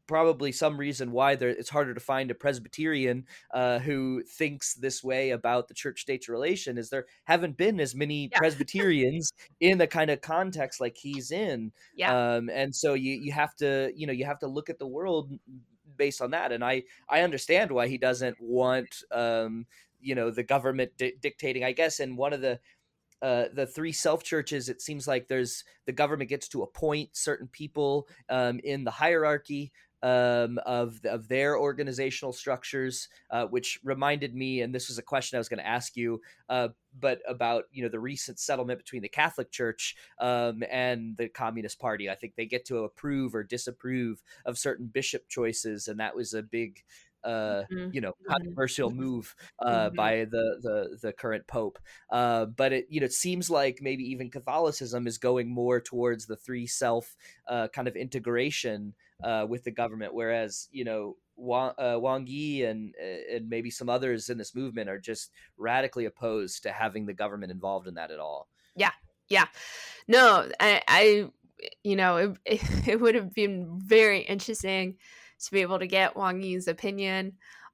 [0.07, 5.03] probably some reason why there, it's harder to find a Presbyterian uh, who thinks this
[5.03, 8.37] way about the church state relation is there haven't been as many yeah.
[8.37, 11.71] Presbyterians in the kind of context like he's in.
[11.95, 12.35] Yeah.
[12.35, 14.87] Um, and so you, you have to, you know, you have to look at the
[14.87, 15.31] world
[15.97, 16.51] based on that.
[16.51, 19.65] And I, I understand why he doesn't want, um,
[20.01, 22.59] you know, the government di- dictating, I guess, in one of the,
[23.21, 27.47] uh, the three self churches, it seems like there's the government gets to appoint certain
[27.47, 29.71] people um, in the hierarchy
[30.05, 35.35] um, of of their organizational structures, uh, which reminded me, and this was a question
[35.35, 36.67] I was going to ask you, uh,
[36.99, 41.79] but about you know the recent settlement between the Catholic Church um, and the Communist
[41.79, 42.07] Party.
[42.07, 46.35] I think they get to approve or disapprove of certain bishop choices, and that was
[46.35, 46.83] a big
[47.25, 47.89] uh, mm-hmm.
[47.91, 48.31] you know mm-hmm.
[48.31, 49.95] controversial move uh, mm-hmm.
[49.95, 51.79] by the, the the current pope.
[52.11, 56.25] Uh, but it you know it seems like maybe even Catholicism is going more towards
[56.25, 57.15] the three self
[57.47, 62.63] uh, kind of integration uh, with the government, whereas you know Wang, uh, Wang Yi
[62.63, 67.13] and and maybe some others in this movement are just radically opposed to having the
[67.13, 68.47] government involved in that at all.
[68.75, 68.91] Yeah,
[69.29, 69.45] yeah,
[70.07, 71.29] no, I, I
[71.83, 72.37] you know, it,
[72.87, 74.95] it would have been very interesting
[75.39, 77.33] to be able to get Wang Yi's opinion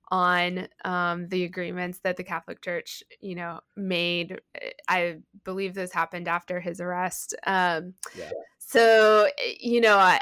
[0.09, 4.41] on um, the agreements that the Catholic Church, you know, made.
[4.87, 7.33] I believe this happened after his arrest.
[7.47, 8.31] Um, yeah.
[8.59, 9.27] So,
[9.59, 10.19] you know, I,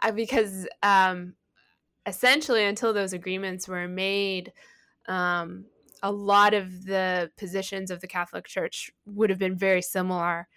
[0.00, 1.34] I because um,
[2.06, 4.52] essentially until those agreements were made,
[5.08, 5.66] um,
[6.02, 10.48] a lot of the positions of the Catholic Church would have been very similar,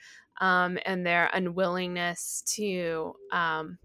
[0.42, 3.78] um, and their unwillingness to um,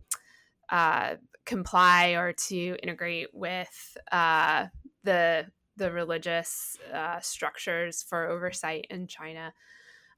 [0.71, 4.67] uh, comply or to integrate with uh,
[5.05, 9.53] the the religious uh, structures for oversight in China.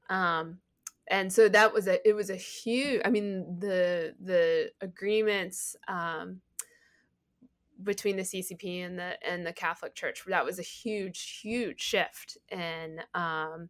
[0.09, 0.59] Um,
[1.07, 6.39] and so that was a it was a huge i mean the the agreements um,
[7.81, 12.37] between the ccp and the and the catholic church that was a huge huge shift
[12.51, 13.69] in um,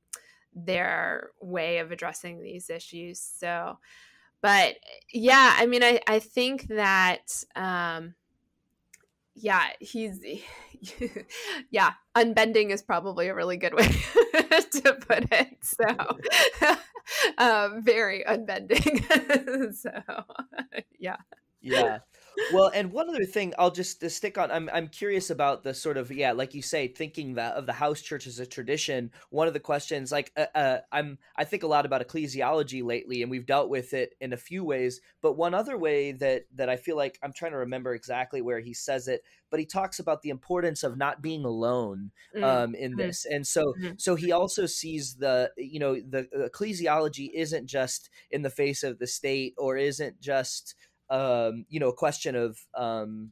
[0.53, 3.77] their way of addressing these issues so
[4.43, 4.75] but
[5.11, 8.13] yeah i mean i i think that um
[9.33, 10.23] yeah he's
[11.71, 13.87] yeah unbending is probably a really good way
[14.71, 15.85] to put it so
[17.39, 19.91] um very unbending so
[20.99, 21.17] yeah.
[21.61, 21.99] Yeah
[22.53, 24.51] well, and one other thing I'll just stick on.
[24.51, 27.73] I'm I'm curious about the sort of yeah, like you say, thinking that of the
[27.73, 29.11] house church as a tradition.
[29.29, 33.21] One of the questions, like uh, uh, I'm I think a lot about ecclesiology lately,
[33.21, 35.01] and we've dealt with it in a few ways.
[35.21, 38.59] But one other way that that I feel like I'm trying to remember exactly where
[38.59, 42.75] he says it, but he talks about the importance of not being alone mm, um,
[42.75, 42.99] in mm-hmm.
[42.99, 43.93] this, and so mm-hmm.
[43.97, 48.99] so he also sees the you know the ecclesiology isn't just in the face of
[48.99, 50.75] the state or isn't just
[51.09, 53.31] um, you know a question of um,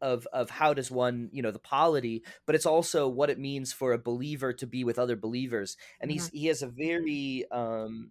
[0.00, 3.72] of of how does one you know the polity but it's also what it means
[3.72, 6.36] for a believer to be with other believers and he's mm-hmm.
[6.36, 8.10] he has a very um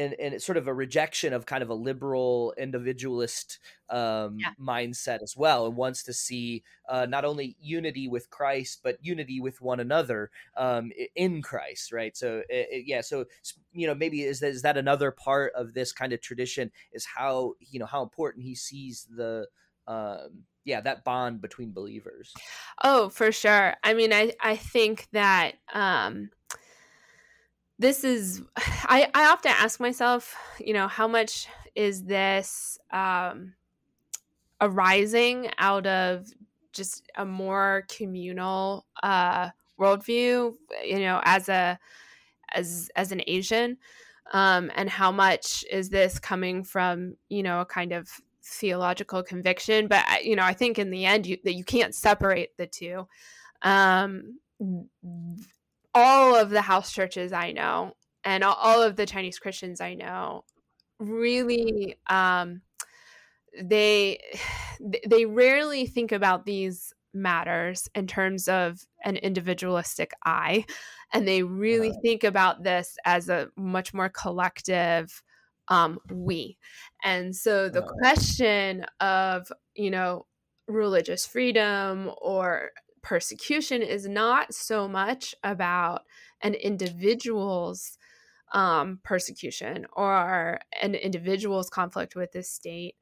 [0.00, 3.58] and, and it's sort of a rejection of kind of a liberal individualist
[3.90, 4.52] um, yeah.
[4.60, 9.40] mindset as well, and wants to see uh, not only unity with Christ but unity
[9.40, 12.16] with one another um, in Christ, right?
[12.16, 13.26] So it, it, yeah, so
[13.72, 17.04] you know maybe is that, is that another part of this kind of tradition is
[17.04, 19.46] how you know how important he sees the
[19.86, 22.32] um, yeah that bond between believers.
[22.82, 23.74] Oh, for sure.
[23.84, 25.52] I mean, I I think that.
[25.72, 26.30] Um,
[27.80, 33.54] this is I, I often ask myself you know how much is this um,
[34.60, 36.26] arising out of
[36.72, 41.78] just a more communal uh, worldview you know as a
[42.52, 43.76] as as an asian?
[44.32, 48.08] Um, and how much is this coming from you know a kind of
[48.44, 49.88] theological conviction?
[49.88, 53.08] But you know i think in the end you, that you can't separate the two.
[53.62, 54.38] Um,
[55.94, 60.44] all of the house churches I know and all of the Chinese Christians I know
[60.98, 62.62] really um,
[63.60, 64.20] they
[65.06, 70.64] they rarely think about these matters in terms of an individualistic eye
[71.12, 75.22] and they really think about this as a much more collective
[75.68, 76.58] um, we.
[77.02, 80.26] And so the question of, you know,
[80.66, 82.70] religious freedom or
[83.02, 86.02] persecution is not so much about
[86.42, 87.96] an individual's
[88.52, 92.96] um, persecution or an individual's conflict with the state,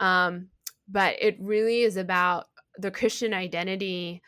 [0.00, 0.48] um,
[0.88, 2.46] but it really is about
[2.78, 4.22] the Christian identity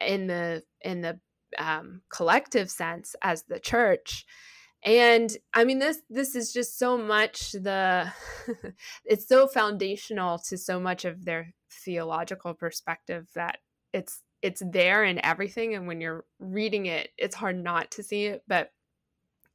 [0.00, 1.18] in the in the
[1.58, 4.24] um, collective sense as the church.
[4.84, 8.12] And i mean this this is just so much the
[9.04, 13.58] it's so foundational to so much of their theological perspective that
[13.92, 18.26] it's it's there in everything and when you're reading it it's hard not to see
[18.26, 18.72] it but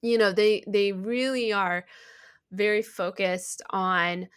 [0.02, 1.86] you know they they really are
[2.52, 4.28] very focused on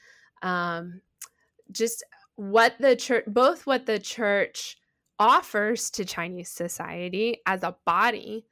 [0.42, 1.01] um
[1.70, 2.05] just
[2.36, 4.76] what the church both what the church
[5.18, 8.46] offers to chinese society as a body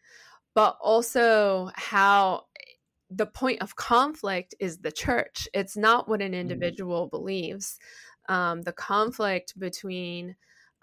[0.54, 2.44] but also how
[3.10, 5.48] the point of conflict is the church.
[5.54, 6.40] It's not what an mm.
[6.40, 7.10] individual mm.
[7.10, 7.78] believes.
[8.28, 10.36] Um, the conflict between,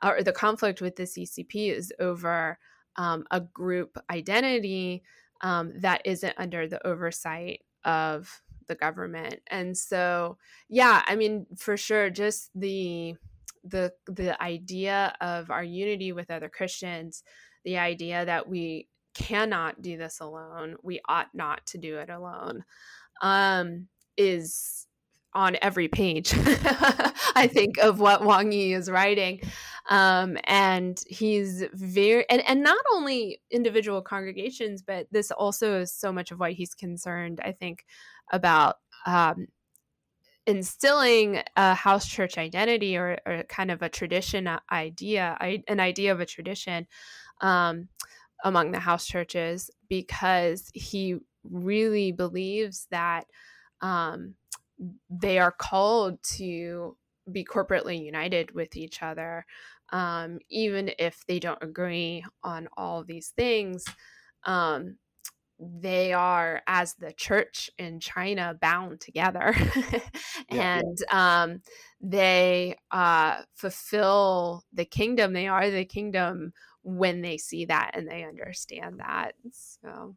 [0.06, 2.58] or the conflict with the CCP is over
[2.96, 5.04] um, a group identity
[5.42, 9.42] um, that isn't under the oversight of the government.
[9.48, 10.38] And so,
[10.70, 13.16] yeah, I mean, for sure, just the
[13.64, 17.24] the the idea of our unity with other Christians,
[17.64, 20.76] the idea that we cannot do this alone.
[20.84, 22.64] We ought not to do it alone.
[23.22, 23.88] Um,
[24.18, 24.88] is
[25.36, 26.34] on every page,
[27.36, 29.42] I think, of what Wang Yi is writing.
[29.90, 36.12] Um, and he's very, and, and not only individual congregations, but this also is so
[36.12, 37.86] much of why he's concerned, I think,
[38.32, 39.48] about um,
[40.48, 46.20] instilling a house church identity or, or, kind of a tradition idea, an idea of
[46.20, 46.88] a tradition.
[47.42, 47.90] Um,
[48.44, 53.26] among the house churches because he really believes that
[53.82, 54.36] um,
[55.10, 56.98] they are called to
[57.32, 59.46] be corporately united with each other,
[59.92, 63.86] um, even if they don't agree on all these things.
[64.44, 64.98] Um,
[65.58, 69.56] they are, as the church in China, bound together,
[70.50, 71.44] and yeah.
[71.44, 71.62] Um,
[72.02, 75.34] they uh, fulfill the kingdom.
[75.34, 76.52] They are the kingdom
[76.84, 79.34] when they see that and they understand that.
[79.52, 80.16] So,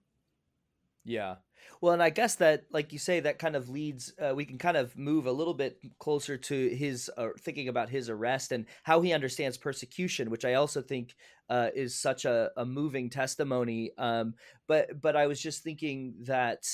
[1.04, 1.36] yeah.
[1.80, 4.12] Well, and I guess that, like you say, that kind of leads.
[4.20, 7.88] Uh, we can kind of move a little bit closer to his uh, thinking about
[7.88, 11.14] his arrest and how he understands persecution, which I also think
[11.48, 13.92] uh, is such a, a moving testimony.
[13.98, 14.34] Um,
[14.66, 16.66] but but I was just thinking that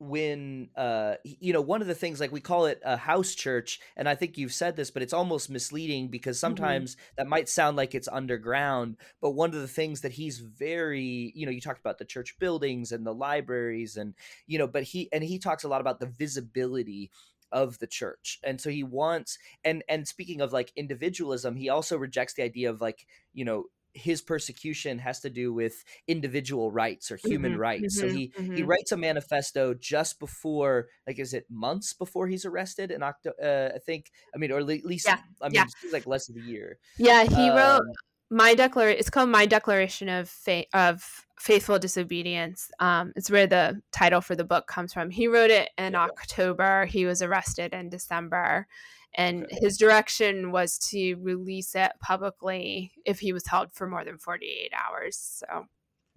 [0.00, 3.80] when uh you know one of the things like we call it a house church
[3.98, 6.46] and i think you've said this but it's almost misleading because mm-hmm.
[6.46, 7.04] sometimes mm-hmm.
[7.18, 11.44] that might sound like it's underground but one of the things that he's very you
[11.44, 14.14] know you talked about the church buildings and the libraries and
[14.46, 17.10] you know but he and he talks a lot about the visibility
[17.52, 21.98] of the church and so he wants and and speaking of like individualism he also
[21.98, 27.10] rejects the idea of like you know his persecution has to do with individual rights
[27.10, 27.98] or human mm-hmm, rights.
[27.98, 28.54] Mm-hmm, so he mm-hmm.
[28.56, 33.36] he writes a manifesto just before, like, is it months before he's arrested in October?
[33.42, 34.10] Uh, I think.
[34.34, 35.64] I mean, or at least yeah, I mean, yeah.
[35.92, 36.78] like less than a year.
[36.98, 37.82] Yeah, he wrote
[38.30, 38.98] my declaration.
[39.00, 42.70] It's called my declaration of faith of faithful disobedience.
[42.78, 45.10] Um, it's where the title for the book comes from.
[45.10, 46.04] He wrote it in yeah.
[46.04, 46.84] October.
[46.84, 48.66] He was arrested in December
[49.14, 49.56] and okay.
[49.60, 54.72] his direction was to release it publicly if he was held for more than 48
[54.72, 55.66] hours so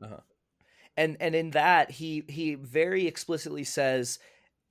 [0.04, 0.18] uh-huh.
[0.98, 4.20] and and in that he he very explicitly says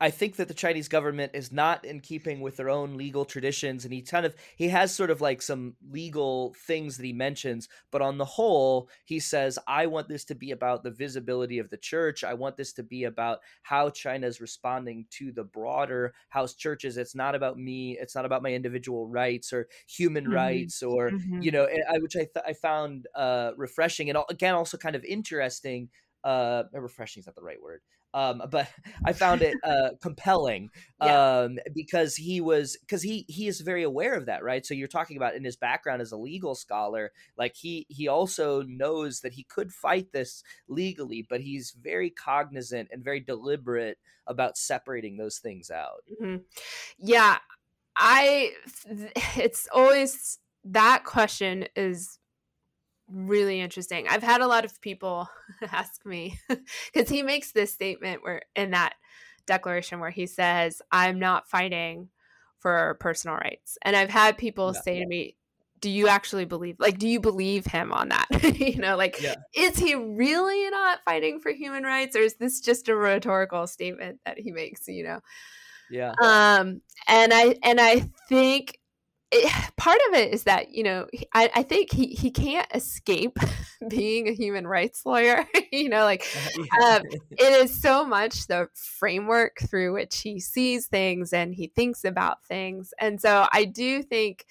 [0.02, 3.84] I think that the Chinese government is not in keeping with their own legal traditions,
[3.84, 7.68] and he kind of he has sort of like some legal things that he mentions,
[7.92, 11.70] but on the whole, he says, "I want this to be about the visibility of
[11.70, 12.24] the church.
[12.24, 16.96] I want this to be about how China is responding to the broader house churches.
[16.96, 17.96] It's not about me.
[17.96, 20.34] It's not about my individual rights or human mm-hmm.
[20.34, 21.42] rights, or mm-hmm.
[21.42, 25.04] you know, I, which I th- I found uh, refreshing and again also kind of
[25.04, 25.90] interesting
[26.24, 27.80] uh refreshing is not the right word
[28.14, 28.68] um but
[29.04, 30.70] i found it uh compelling
[31.02, 31.40] yeah.
[31.40, 34.88] um because he was because he he is very aware of that right so you're
[34.88, 39.32] talking about in his background as a legal scholar like he he also knows that
[39.32, 45.38] he could fight this legally but he's very cognizant and very deliberate about separating those
[45.38, 46.36] things out mm-hmm.
[46.98, 47.38] yeah
[47.96, 48.52] i
[49.36, 52.18] it's always that question is
[53.12, 54.06] really interesting.
[54.08, 55.28] I've had a lot of people
[55.72, 56.38] ask me
[56.92, 58.94] because he makes this statement where in that
[59.46, 62.08] declaration where he says, "I'm not fighting
[62.58, 65.36] for personal rights," and I've had people say to me,
[65.82, 68.28] do you actually believe like do you believe him on that?
[68.62, 69.34] You know like yeah.
[69.54, 74.20] is he really not fighting for human rights or is this just a rhetorical statement
[74.24, 75.20] that he makes you know?
[75.90, 76.12] Yeah.
[76.22, 78.78] Um and i and i think
[79.32, 83.36] it, part of it is that you know I, I think he, he can't escape
[83.88, 86.24] being a human rights lawyer you know like
[86.84, 87.02] um,
[87.32, 92.44] it is so much the framework through which he sees things and he thinks about
[92.44, 92.92] things.
[92.98, 94.44] And so i do think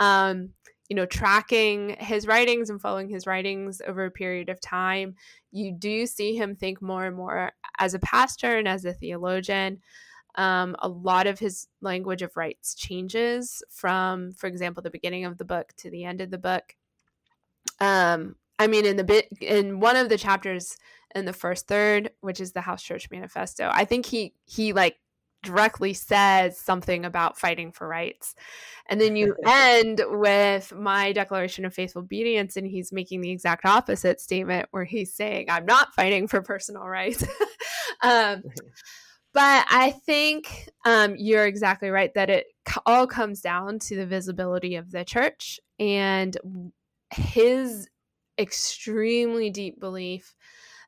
[0.00, 0.50] um,
[0.88, 5.14] you know tracking his writings and following his writings over a period of time
[5.50, 9.80] you do see him think more and more as a pastor and as a theologian
[10.36, 15.38] um, a lot of his language of rights changes from, for example, the beginning of
[15.38, 16.74] the book to the end of the book.
[17.80, 20.76] Um, I mean, in the bit in one of the chapters
[21.14, 24.96] in the first third, which is the House Church Manifesto, I think he he like
[25.44, 28.34] directly says something about fighting for rights.
[28.88, 33.64] And then you end with my declaration of faithful obedience, and he's making the exact
[33.64, 37.24] opposite statement where he's saying, I'm not fighting for personal rights.
[38.02, 38.42] um,
[39.34, 42.46] but I think um, you're exactly right that it
[42.86, 46.36] all comes down to the visibility of the church and
[47.10, 47.88] his
[48.38, 50.36] extremely deep belief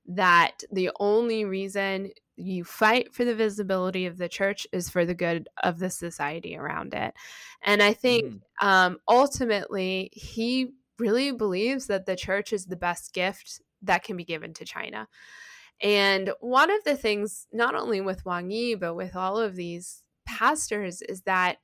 [0.06, 5.14] that the only reason you fight for the visibility of the church is for the
[5.14, 7.14] good of the society around it.
[7.62, 8.40] And I think mm.
[8.66, 14.24] um, ultimately he really believes that the church is the best gift that can be
[14.24, 15.08] given to China.
[15.82, 20.02] And one of the things, not only with Wang Yi, but with all of these
[20.26, 21.58] pastors, is that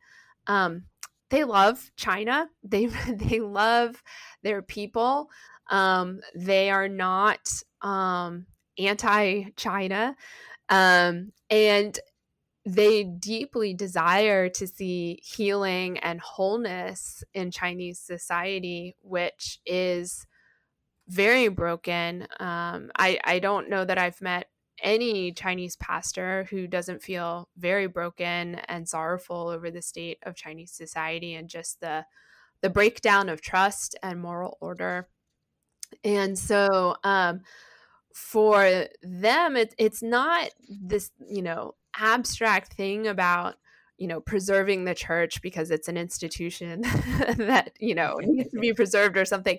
[0.47, 0.85] um,
[1.31, 2.49] they love China.
[2.63, 4.03] They they love
[4.43, 5.31] their people.
[5.71, 7.49] Um, they are not
[7.81, 8.47] um,
[8.79, 10.17] anti-China,
[10.69, 11.99] um, and
[12.65, 20.27] they deeply desire to see healing and wholeness in Chinese society, which is
[21.13, 22.27] very broken.
[22.41, 24.47] Um, I I don't know that I've met
[24.83, 30.73] any Chinese pastor who doesn't feel very broken and sorrowful over the state of Chinese
[30.73, 32.05] society and just the
[32.63, 35.09] the breakdown of trust and moral order.
[36.05, 37.41] And so um,
[38.15, 43.57] for them, it, it's not this, you know, abstract thing about
[43.99, 46.81] you know preserving the church because it's an institution
[47.37, 49.59] that you know needs to be preserved or something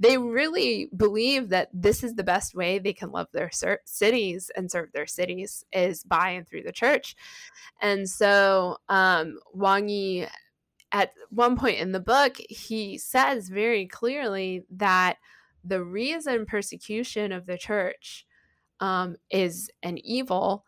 [0.00, 3.50] they really believe that this is the best way they can love their
[3.84, 7.14] cities and serve their cities is by and through the church.
[7.82, 10.26] And so um, Wang Yi,
[10.90, 15.18] at one point in the book, he says very clearly that
[15.62, 18.26] the reason persecution of the church
[18.80, 20.64] um, is an evil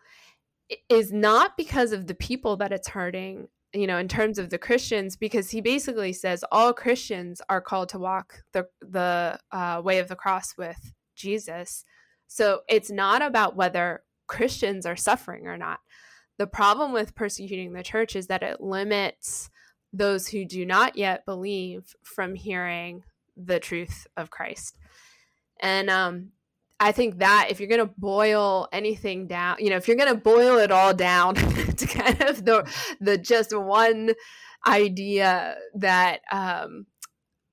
[0.90, 4.58] is not because of the people that it's hurting you know in terms of the
[4.58, 9.98] christians because he basically says all christians are called to walk the the uh, way
[9.98, 10.92] of the cross with
[11.22, 11.84] jesus.
[12.26, 15.80] So it's not about whether christians are suffering or not.
[16.38, 19.50] The problem with persecuting the church is that it limits
[19.92, 23.04] those who do not yet believe from hearing
[23.36, 24.76] the truth of christ.
[25.60, 26.30] And um,
[26.82, 30.12] I think that if you're going to boil anything down, you know, if you're going
[30.12, 31.34] to boil it all down
[31.76, 32.68] to kind of the
[33.00, 34.10] the just one
[34.66, 36.86] idea that um,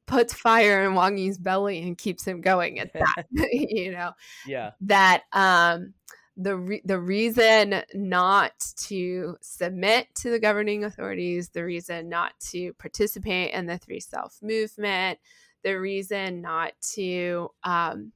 [0.08, 4.14] puts fire in Wang Yi's belly and keeps him going, at that, you know,
[4.48, 5.94] yeah, that um,
[6.36, 8.54] the re- the reason not
[8.88, 14.40] to submit to the governing authorities, the reason not to participate in the three self
[14.42, 15.20] movement,
[15.64, 18.12] the reason not to um,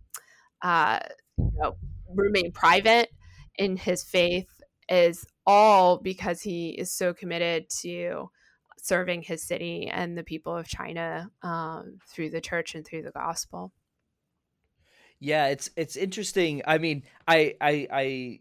[0.64, 0.99] uh,
[1.38, 1.76] you know,
[2.16, 3.09] remain private
[3.57, 4.49] in his faith
[4.89, 8.30] is all because he is so committed to
[8.78, 13.11] serving his city and the people of China um, through the church and through the
[13.11, 13.72] gospel.
[15.20, 16.61] Yeah, it's it's interesting.
[16.68, 18.39] I mean, I I I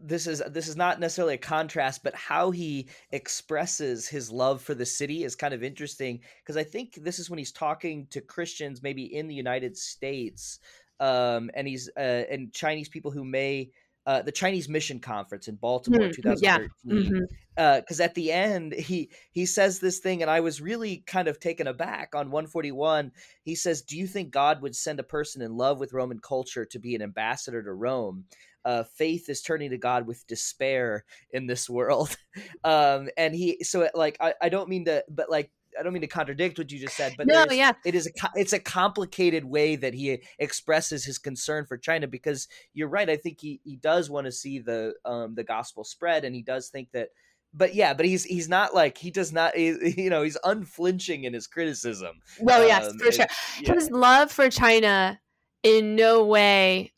[0.00, 4.74] this is this is not necessarily a contrast but how he expresses his love for
[4.74, 8.20] the city is kind of interesting because i think this is when he's talking to
[8.20, 10.58] christians maybe in the united states
[11.00, 13.70] um, and he's uh, and Chinese people who may
[14.06, 16.70] uh, the Chinese Mission Conference in Baltimore, mm, 2013.
[16.86, 17.22] Because mm-hmm.
[17.56, 21.40] uh, at the end, he he says this thing, and I was really kind of
[21.40, 22.14] taken aback.
[22.14, 25.94] On 141, he says, "Do you think God would send a person in love with
[25.94, 28.24] Roman culture to be an ambassador to Rome?"
[28.64, 32.16] Uh, faith is turning to God with despair in this world,
[32.64, 33.64] um, and he.
[33.64, 36.70] So, like, I, I don't mean to, but like I don't mean to contradict what
[36.70, 40.22] you just said, but no, yeah, it is a it's a complicated way that he
[40.38, 43.08] expresses his concern for China because you're right.
[43.08, 46.42] I think he he does want to see the um the gospel spread, and he
[46.42, 47.08] does think that
[47.52, 51.24] but yeah, but he's he's not like he does not he, you know he's unflinching
[51.24, 52.20] in his criticism.
[52.40, 53.26] Well, yes, um, for sure.
[53.60, 53.74] Yeah.
[53.74, 55.20] His love for China
[55.62, 56.92] in no way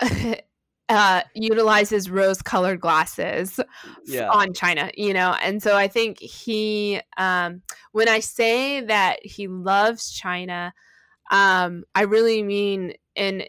[0.88, 3.60] uh, utilizes rose-colored glasses
[4.04, 4.28] yeah.
[4.30, 7.62] on China, you know, and so I think he, um,
[7.92, 10.72] when I say that he loves China,
[11.30, 13.44] um, I really mean in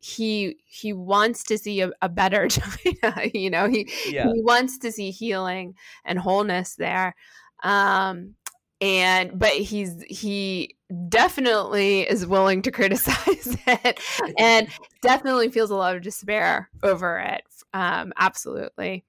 [0.00, 2.48] he he wants to see a, a better
[3.02, 3.28] China.
[3.32, 4.30] you know, he yeah.
[4.32, 7.14] he wants to see healing and wholeness there.
[7.62, 8.34] Um,
[8.82, 10.74] and but he's he
[11.08, 14.00] definitely is willing to criticize it
[14.38, 14.68] and
[15.00, 17.44] definitely feels a lot of despair over it.
[17.72, 19.04] Um absolutely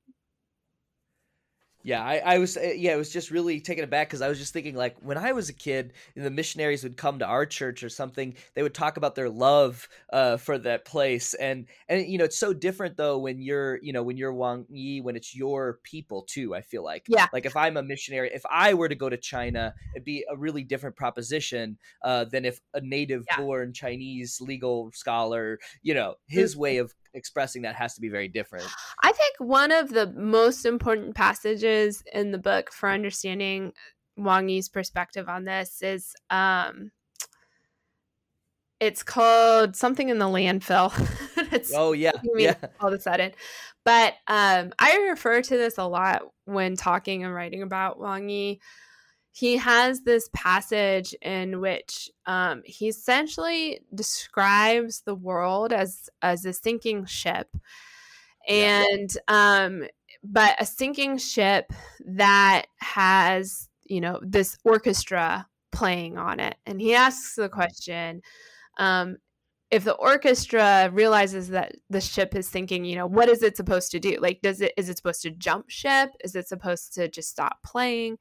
[1.84, 4.40] yeah, I, I was eh, yeah, it was just really taken aback because I was
[4.40, 7.84] just thinking like when I was a kid, the missionaries would come to our church
[7.84, 12.18] or something, they would talk about their love uh, for that place, and and you
[12.18, 15.36] know it's so different though when you're you know when you're Wang Yi when it's
[15.36, 16.56] your people too.
[16.56, 19.18] I feel like yeah, like if I'm a missionary, if I were to go to
[19.18, 24.90] China, it'd be a really different proposition uh, than if a native born Chinese legal
[24.94, 26.62] scholar, you know, his mm-hmm.
[26.62, 28.68] way of expressing that has to be very different.
[29.02, 33.74] I think one of the most important passages in the book for understanding
[34.18, 36.92] Wang Yi's perspective on this is um
[38.80, 40.92] it's called something in the landfill.
[41.76, 42.56] oh yeah, yeah.
[42.82, 43.32] All of a sudden,
[43.86, 48.60] but um, I refer to this a lot when talking and writing about Wang Yi
[49.36, 56.54] he has this passage in which um, he essentially describes the world as as a
[56.54, 57.48] sinking ship.
[58.48, 59.66] And yeah.
[59.66, 59.86] um,
[60.24, 61.74] but a sinking ship
[62.06, 66.56] that has you know this orchestra playing on it.
[66.68, 68.22] And he asks the question
[68.78, 69.18] um,
[69.72, 73.90] if the orchestra realizes that the ship is sinking you know what is it supposed
[73.94, 74.20] to do?
[74.22, 76.12] Like does it is it supposed to jump ship?
[76.24, 78.20] Is it supposed to just stop playing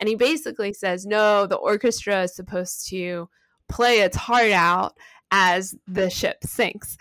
[0.00, 3.28] and he basically says, no, the orchestra is supposed to
[3.68, 4.96] play its heart out
[5.30, 6.96] as the ship sinks.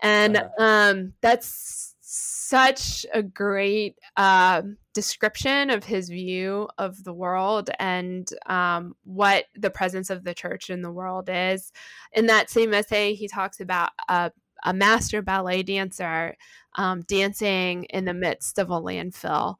[0.00, 4.62] And um, that's such a great uh,
[4.94, 10.70] description of his view of the world and um, what the presence of the church
[10.70, 11.72] in the world is.
[12.12, 14.30] In that same essay, he talks about a,
[14.64, 16.36] a master ballet dancer
[16.76, 19.56] um, dancing in the midst of a landfill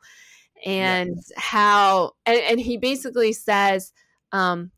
[0.64, 3.92] and how and, and, he basically says
[4.32, 4.70] um,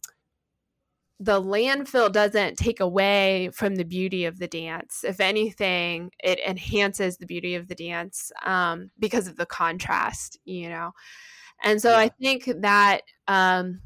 [1.20, 5.04] the landfill doesn't take away from the beauty of the dance.
[5.04, 10.68] If anything it enhances the beauty of the dance um, because of the contrast you
[10.68, 10.92] know?
[11.64, 11.98] And so yeah.
[11.98, 13.80] i think that um,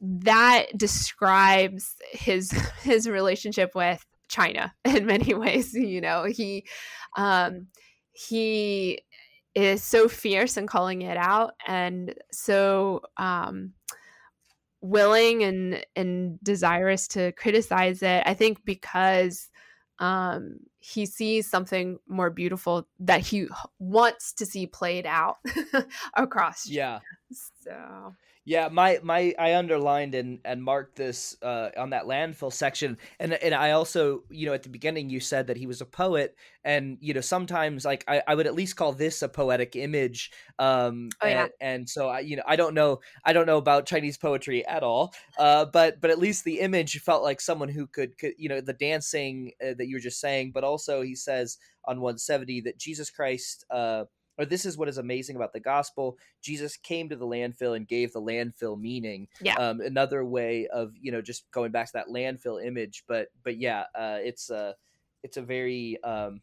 [0.00, 2.50] that describes his
[2.82, 6.24] his relationship with china in many ways you know?
[6.24, 6.66] He
[7.16, 7.68] um,
[8.12, 9.00] he
[9.54, 13.72] is so fierce in calling it out and so um,
[14.80, 18.22] willing and and desirous to criticize it.
[18.26, 19.48] I think because
[19.98, 25.38] um, he sees something more beautiful that he wants to see played out
[26.14, 26.68] across.
[26.68, 27.00] Yeah.
[27.62, 28.14] So
[28.48, 33.34] yeah, my my I underlined and and marked this uh, on that landfill section, and
[33.34, 36.34] and I also you know at the beginning you said that he was a poet,
[36.64, 40.32] and you know sometimes like I, I would at least call this a poetic image,
[40.58, 41.42] um, oh, yeah.
[41.42, 44.66] and, and so I you know I don't know I don't know about Chinese poetry
[44.66, 48.32] at all, uh, but but at least the image felt like someone who could, could
[48.38, 52.00] you know the dancing uh, that you were just saying, but also he says on
[52.00, 53.66] 170 that Jesus Christ.
[53.70, 54.04] Uh,
[54.38, 57.88] or this is what is amazing about the gospel jesus came to the landfill and
[57.88, 59.28] gave the landfill meaning.
[59.40, 59.54] Yeah.
[59.54, 63.58] Um, another way of you know just going back to that landfill image but but
[63.58, 64.74] yeah uh, it's a
[65.22, 66.40] it's a very um,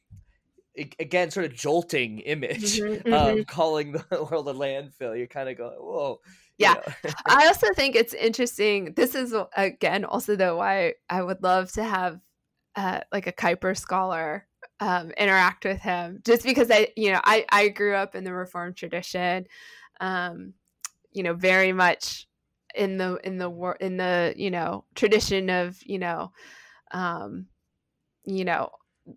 [0.99, 3.41] again sort of jolting image mm-hmm, um, mm-hmm.
[3.43, 5.17] calling the world a landfill.
[5.17, 6.19] You're kind of going whoa
[6.57, 6.75] yeah.
[7.25, 11.83] i also think it's interesting this is again also though why i would love to
[11.83, 12.19] have
[12.77, 14.45] uh, like a Kuyper scholar
[14.79, 18.33] um, interact with him just because I, you know, I, I grew up in the
[18.33, 19.47] Reformed tradition,
[20.01, 20.53] um,
[21.11, 22.27] you know, very much
[22.75, 26.31] in the, in the, in the, you know, tradition of, you know,
[26.91, 27.47] um,
[28.25, 28.69] you know,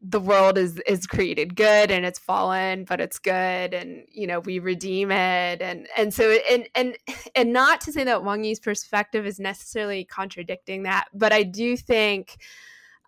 [0.02, 4.40] the world is is created good and it's fallen but it's good and you know
[4.40, 5.62] we redeem it.
[5.62, 6.96] And and so and and
[7.34, 11.76] and not to say that Wang Yi's perspective is necessarily contradicting that but I do
[11.76, 12.36] think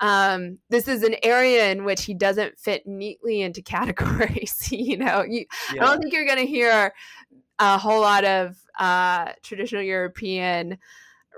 [0.00, 4.70] um, this is an area in which he doesn't fit neatly into categories.
[4.72, 5.82] you know, you, yeah.
[5.82, 6.92] I don't think you're going to hear
[7.58, 10.78] a whole lot of uh, traditional European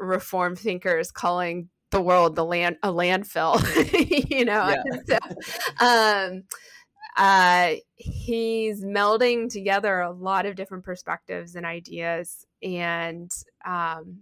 [0.01, 3.61] reform thinkers calling the world the land a landfill.
[4.31, 4.75] you know,
[5.07, 5.19] yeah.
[5.79, 6.45] so, um,
[7.17, 13.31] uh, he's melding together a lot of different perspectives and ideas, and
[13.67, 14.19] um,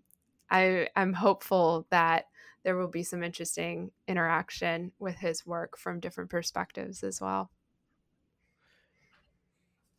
[0.51, 2.25] I, I'm hopeful that
[2.63, 7.51] there will be some interesting interaction with his work from different perspectives as well.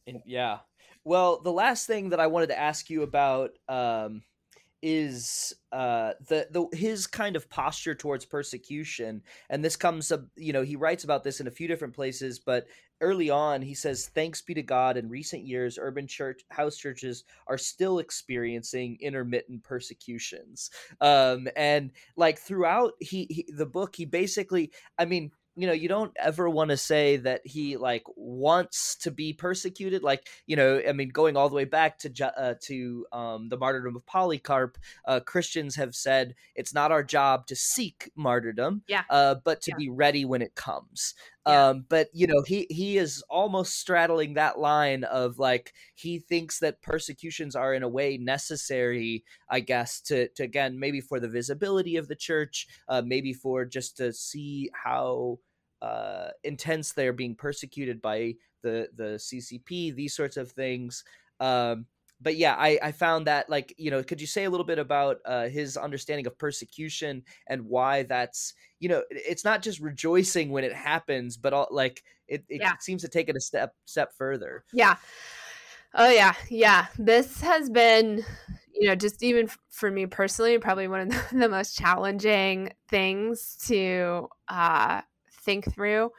[0.08, 0.60] And yeah.
[1.04, 4.24] Well, the last thing that I wanted to ask you about um,
[4.82, 10.22] is uh, the the his kind of posture towards persecution, and this comes up.
[10.36, 12.66] You know, he writes about this in a few different places, but
[13.00, 17.24] early on he says, "Thanks be to God, in recent years, urban church house churches
[17.48, 24.72] are still experiencing intermittent persecutions." Um, and like throughout he, he the book, he basically,
[24.98, 29.12] I mean you know you don't ever want to say that he like wants to
[29.12, 33.06] be persecuted like you know i mean going all the way back to uh, to
[33.12, 38.10] um, the martyrdom of polycarp uh, christians have said it's not our job to seek
[38.16, 39.04] martyrdom yeah.
[39.10, 39.78] uh, but to yeah.
[39.78, 41.14] be ready when it comes
[41.48, 41.70] yeah.
[41.70, 46.60] um, but you know he he is almost straddling that line of like he thinks
[46.60, 51.28] that persecutions are in a way necessary i guess to to again maybe for the
[51.28, 55.38] visibility of the church uh, maybe for just to see how
[55.82, 61.04] uh, intense they're being persecuted by the the CCP, these sorts of things.
[61.40, 61.88] Um,
[62.22, 64.80] but yeah, I, I found that like you know, could you say a little bit
[64.80, 70.50] about uh, his understanding of persecution and why that's you know, it's not just rejoicing
[70.52, 72.74] when it happens, but all, like it, it yeah.
[72.80, 74.64] seems to take it a step step further.
[74.74, 74.96] Yeah.
[75.94, 76.88] Oh yeah, yeah.
[76.98, 78.24] This has been,
[78.74, 83.58] you know, just even for me personally, probably one of the, the most challenging things
[83.68, 85.02] to uh,
[85.44, 86.12] think through.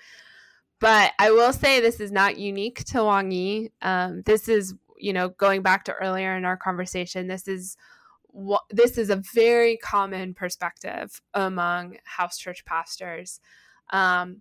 [0.78, 3.70] But I will say this is not unique to Wang Yi.
[3.82, 7.76] Um, this is, you know, going back to earlier in our conversation, this is
[8.32, 13.40] what this is a very common perspective among house church pastors
[13.90, 14.40] um,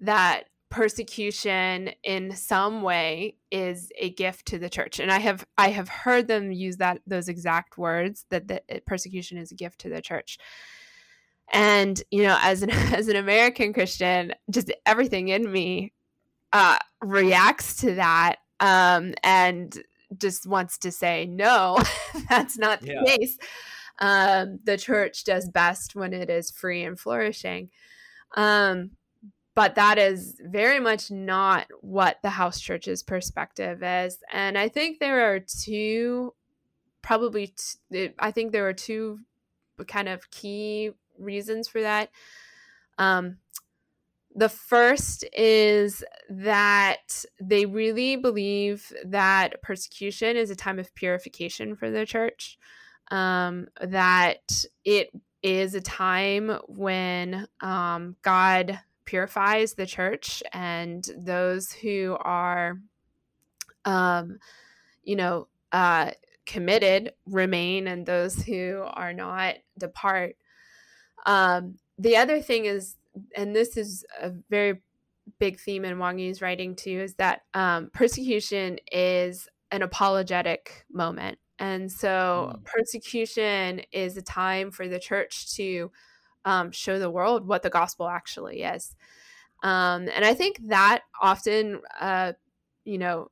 [0.00, 5.00] that persecution in some way is a gift to the church.
[5.00, 9.36] And i have i have heard them use that those exact words that the persecution
[9.36, 10.38] is a gift to the church.
[11.52, 15.92] And you know as an as an american christian just everything in me
[16.54, 19.82] uh reacts to that um and
[20.18, 21.78] just wants to say no
[22.28, 23.04] that's not the yeah.
[23.04, 23.38] case
[24.00, 27.70] um the church does best when it is free and flourishing
[28.36, 28.90] um
[29.54, 34.98] but that is very much not what the house church's perspective is and i think
[34.98, 36.32] there are two
[37.02, 37.54] probably
[37.90, 39.18] t- i think there are two
[39.86, 42.10] kind of key reasons for that.
[42.98, 43.38] Um,
[44.34, 51.90] the first is that they really believe that persecution is a time of purification for
[51.90, 52.58] the church,
[53.10, 55.10] um, that it
[55.42, 62.78] is a time when um, God purifies the church and those who are,
[63.84, 64.38] um,
[65.02, 66.12] you know, uh,
[66.46, 70.36] committed remain and those who are not depart.
[71.26, 72.96] Um, the other thing is,
[73.36, 74.80] and this is a very
[75.38, 81.38] big theme in Wang Yi's writing too, is that um, persecution is an apologetic moment.
[81.58, 82.64] And so mm.
[82.64, 85.90] persecution is a time for the church to
[86.44, 88.96] um, show the world what the gospel actually is.
[89.62, 92.32] Um, and I think that often, uh,
[92.84, 93.30] you know,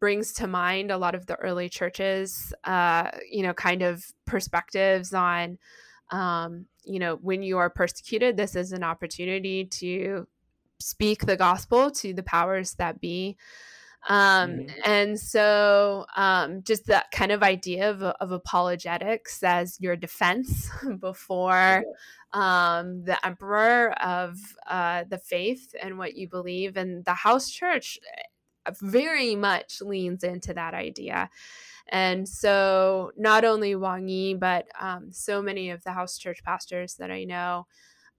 [0.00, 5.14] brings to mind a lot of the early churches, uh, you know, kind of perspectives
[5.14, 5.58] on
[6.10, 10.26] um, you know, when you are persecuted, this is an opportunity to
[10.80, 13.36] speak the gospel to the powers that be.
[14.08, 14.80] Um, mm-hmm.
[14.84, 20.70] And so, um, just that kind of idea of, of apologetics as your defense
[21.00, 21.84] before
[22.32, 26.76] um, the emperor of uh, the faith and what you believe.
[26.76, 31.28] And the house church eh, very much leans into that idea.
[31.90, 36.96] And so, not only Wang Yi, but um, so many of the house church pastors
[36.96, 37.66] that I know,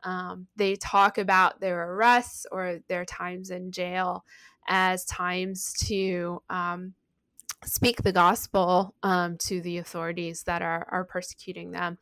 [0.04, 4.26] um, they talk about their arrests or their times in jail
[4.68, 6.94] as times to um,
[7.66, 11.98] speak the gospel um, to the authorities that are, are persecuting them.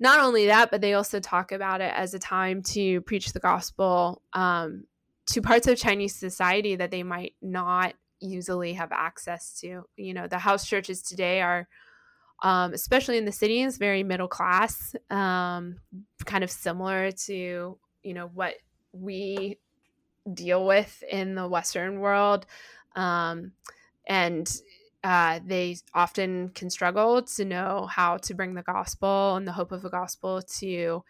[0.00, 3.40] Not only that, but they also talk about it as a time to preach the
[3.40, 4.84] gospel um,
[5.26, 9.84] to parts of Chinese society that they might not easily have access to.
[9.96, 11.68] You know, the house churches today are,
[12.42, 15.76] um, especially in the cities, very middle class, um,
[16.24, 18.54] kind of similar to, you know, what
[18.92, 19.58] we
[20.32, 22.46] deal with in the Western world.
[22.96, 23.52] Um,
[24.06, 24.50] and
[25.04, 29.72] uh, they often can struggle to know how to bring the gospel and the hope
[29.72, 31.04] of the gospel to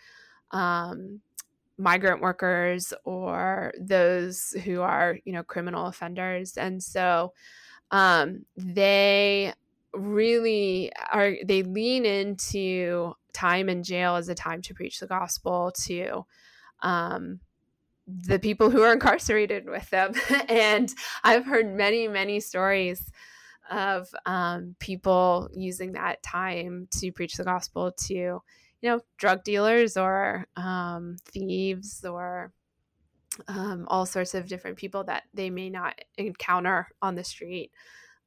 [0.51, 1.21] um,
[1.79, 6.57] migrant workers or those who are you know criminal offenders.
[6.57, 7.33] And so
[7.91, 9.55] um, they
[9.95, 15.73] really are they lean into time in jail as a time to preach the gospel
[15.85, 16.25] to
[16.83, 17.41] um,
[18.07, 20.13] the people who are incarcerated with them.
[20.49, 20.93] And
[21.25, 23.11] i've heard many many stories
[23.71, 28.43] of um, people using that time to preach the gospel to
[28.81, 32.53] you know drug dealers or um, thieves or
[33.47, 37.71] um, all sorts of different people that they may not encounter on the street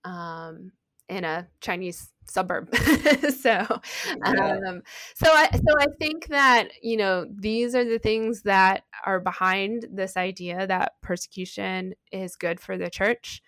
[0.03, 0.71] um,
[1.09, 2.73] in a Chinese suburb.
[2.75, 4.59] so, yeah.
[4.67, 4.81] um,
[5.15, 9.87] so I so I think that you know these are the things that are behind
[9.91, 13.41] this idea that persecution is good for the church.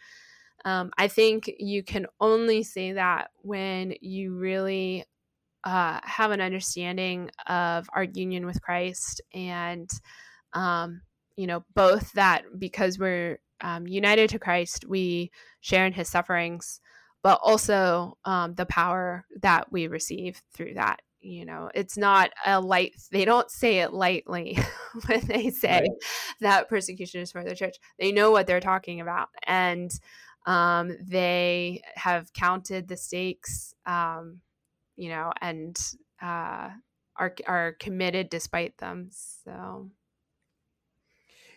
[0.65, 5.05] Um, I think you can only say that when you really
[5.63, 9.89] uh, have an understanding of our union with Christ and,
[10.53, 11.01] um,
[11.35, 16.81] you know, both that because we're um, united to Christ, we share in his sufferings,
[17.23, 21.01] but also um, the power that we receive through that.
[21.21, 24.59] You know, it's not a light, they don't say it lightly
[25.05, 25.89] when they say right.
[26.41, 27.77] that persecution is for the church.
[27.97, 29.29] They know what they're talking about.
[29.47, 29.89] And
[30.45, 34.41] um, they have counted the stakes, um,
[34.95, 35.77] you know, and
[36.21, 36.69] uh,
[37.15, 39.09] are are committed despite them.
[39.11, 39.89] So,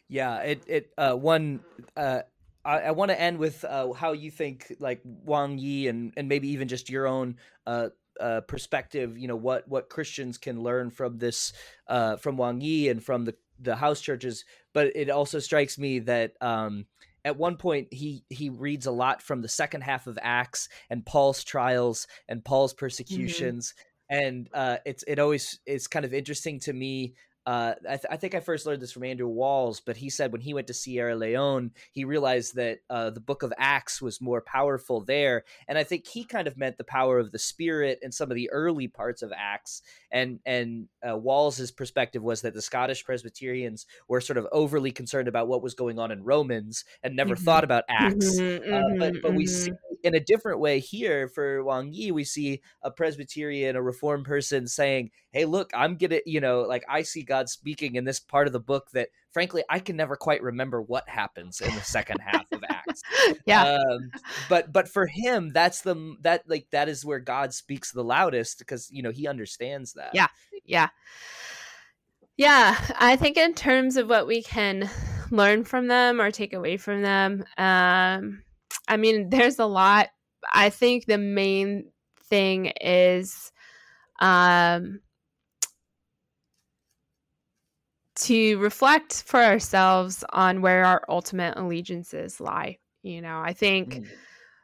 [0.08, 1.60] yeah, it it uh, one.
[1.96, 2.22] Uh,
[2.64, 6.28] I, I want to end with uh, how you think like Wang Yi and and
[6.28, 7.88] maybe even just your own uh,
[8.20, 9.18] uh, perspective.
[9.18, 11.52] You know what what Christians can learn from this
[11.88, 14.44] uh, from Wang Yi and from the the house churches.
[14.72, 16.86] But it also strikes me that um,
[17.26, 21.04] at one point he he reads a lot from the second half of Acts and
[21.04, 22.78] Paul's trials and Paul's mm-hmm.
[22.78, 23.74] persecutions.
[23.74, 23.82] Mm-hmm.
[24.08, 27.14] And uh, it's it always is kind of interesting to me
[27.46, 30.32] uh, I, th- I, think I first learned this from Andrew Walls, but he said
[30.32, 34.20] when he went to Sierra Leone, he realized that uh, the Book of Acts was
[34.20, 38.00] more powerful there, and I think he kind of meant the power of the Spirit
[38.02, 39.82] in some of the early parts of Acts.
[40.10, 45.28] And and uh, Walls's perspective was that the Scottish Presbyterians were sort of overly concerned
[45.28, 47.44] about what was going on in Romans and never mm-hmm.
[47.44, 48.40] thought about Acts.
[48.40, 49.72] Mm-hmm, mm-hmm, but but we mm-hmm.
[49.72, 49.72] see
[50.02, 54.66] in a different way here for Wang Yi, we see a Presbyterian, a Reformed person
[54.66, 58.46] saying, "Hey, look, I'm gonna, you know, like I see God speaking in this part
[58.46, 62.20] of the book that, frankly, I can never quite remember what happens in the second
[62.20, 63.02] half of Acts."
[63.46, 63.64] yeah.
[63.64, 64.10] Um,
[64.48, 68.58] but but for him, that's the that like that is where God speaks the loudest
[68.58, 70.10] because you know he understands that.
[70.14, 70.28] Yeah.
[70.64, 70.88] Yeah.
[72.36, 74.90] Yeah, I think in terms of what we can
[75.30, 78.42] learn from them or take away from them, um,
[78.88, 80.08] I mean, there's a lot.
[80.52, 81.90] I think the main
[82.28, 83.52] thing is
[84.20, 85.00] um,
[88.16, 92.78] to reflect for ourselves on where our ultimate allegiances lie.
[93.02, 94.08] You know, I think mm.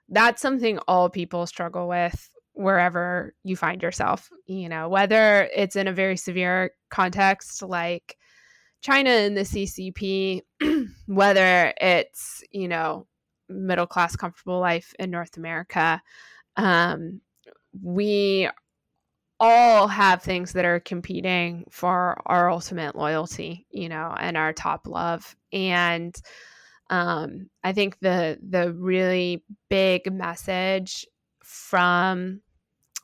[0.08, 5.88] that's something all people struggle with wherever you find yourself, you know, whether it's in
[5.88, 8.16] a very severe context like
[8.82, 10.42] China and the CCP,
[11.06, 13.06] whether it's, you know,
[13.48, 16.02] middle class, comfortable life in North America.
[16.56, 17.20] Um,
[17.80, 18.48] we
[19.42, 24.86] all have things that are competing for our ultimate loyalty, you know, and our top
[24.86, 25.34] love.
[25.52, 26.14] And
[26.90, 31.04] um, I think the the really big message
[31.42, 32.40] from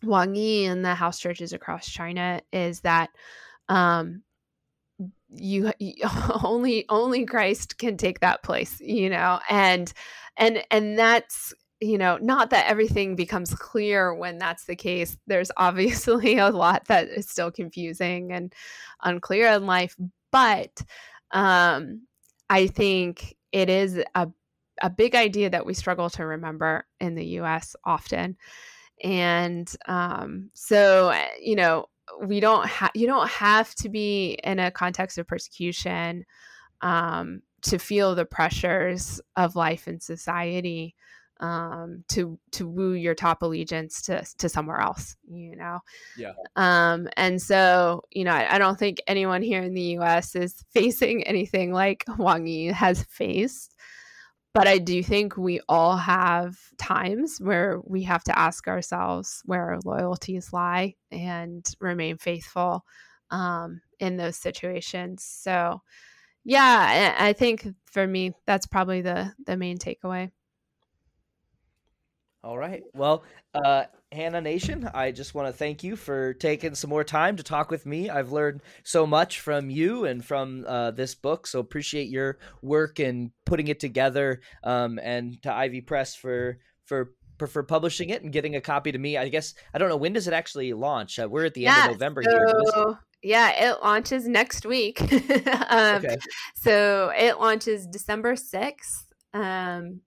[0.05, 3.11] Wang Yi and the house churches across China is that
[3.68, 4.22] um,
[5.30, 5.95] you, you,
[6.45, 9.93] only only Christ can take that place, you know, and
[10.36, 15.51] and and that's you know not that everything becomes clear when that's the case there's
[15.57, 18.53] obviously a lot that is still confusing and
[19.03, 19.97] unclear in life
[20.33, 20.83] but
[21.33, 22.03] um
[22.51, 24.29] i think it is a
[24.83, 28.37] a big idea that we struggle to remember in the US often.
[29.03, 31.87] And um so you know
[32.22, 36.24] we don't have you don't have to be in a context of persecution
[36.81, 40.95] um to feel the pressures of life in society
[41.41, 45.80] um, to to woo your top allegiance to to somewhere else, you know.
[46.16, 46.32] Yeah.
[46.57, 50.34] Um, and so you know, I, I, don't think anyone here in the U.S.
[50.34, 53.76] is facing anything like Wang Yi has faced,
[54.53, 59.72] but I do think we all have times where we have to ask ourselves where
[59.72, 62.84] our loyalties lie and remain faithful
[63.30, 65.22] um, in those situations.
[65.22, 65.82] So
[66.45, 70.32] yeah, I think for me that's probably the the main takeaway.
[72.45, 72.82] All right.
[72.95, 77.36] Well, uh, Hannah Nation, I just want to thank you for taking some more time
[77.36, 78.09] to talk with me.
[78.09, 83.01] I've learned so much from you and from uh, this book, so appreciate your work
[83.01, 84.41] in putting it together.
[84.62, 87.12] Um, and to Ivy Press for for
[87.49, 89.16] for publishing it and getting a copy to me.
[89.16, 91.18] I guess I don't know when does it actually launch.
[91.18, 92.99] Uh, we're at the yeah, end of November so, here.
[93.22, 95.01] Yeah, it launches next week.
[95.68, 96.18] um, okay.
[96.55, 99.07] So it launches December sixth.
[99.34, 100.03] Um,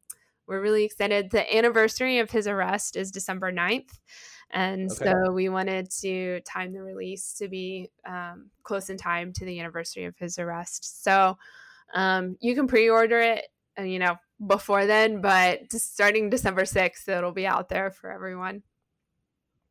[0.51, 1.31] we're really excited.
[1.31, 3.97] The anniversary of his arrest is December 9th.
[4.49, 5.05] And okay.
[5.05, 9.61] so we wanted to time the release to be um, close in time to the
[9.61, 11.05] anniversary of his arrest.
[11.05, 11.37] So
[11.93, 13.45] um, you can pre order it,
[13.79, 18.11] uh, you know, before then, but just starting December 6th, it'll be out there for
[18.11, 18.61] everyone.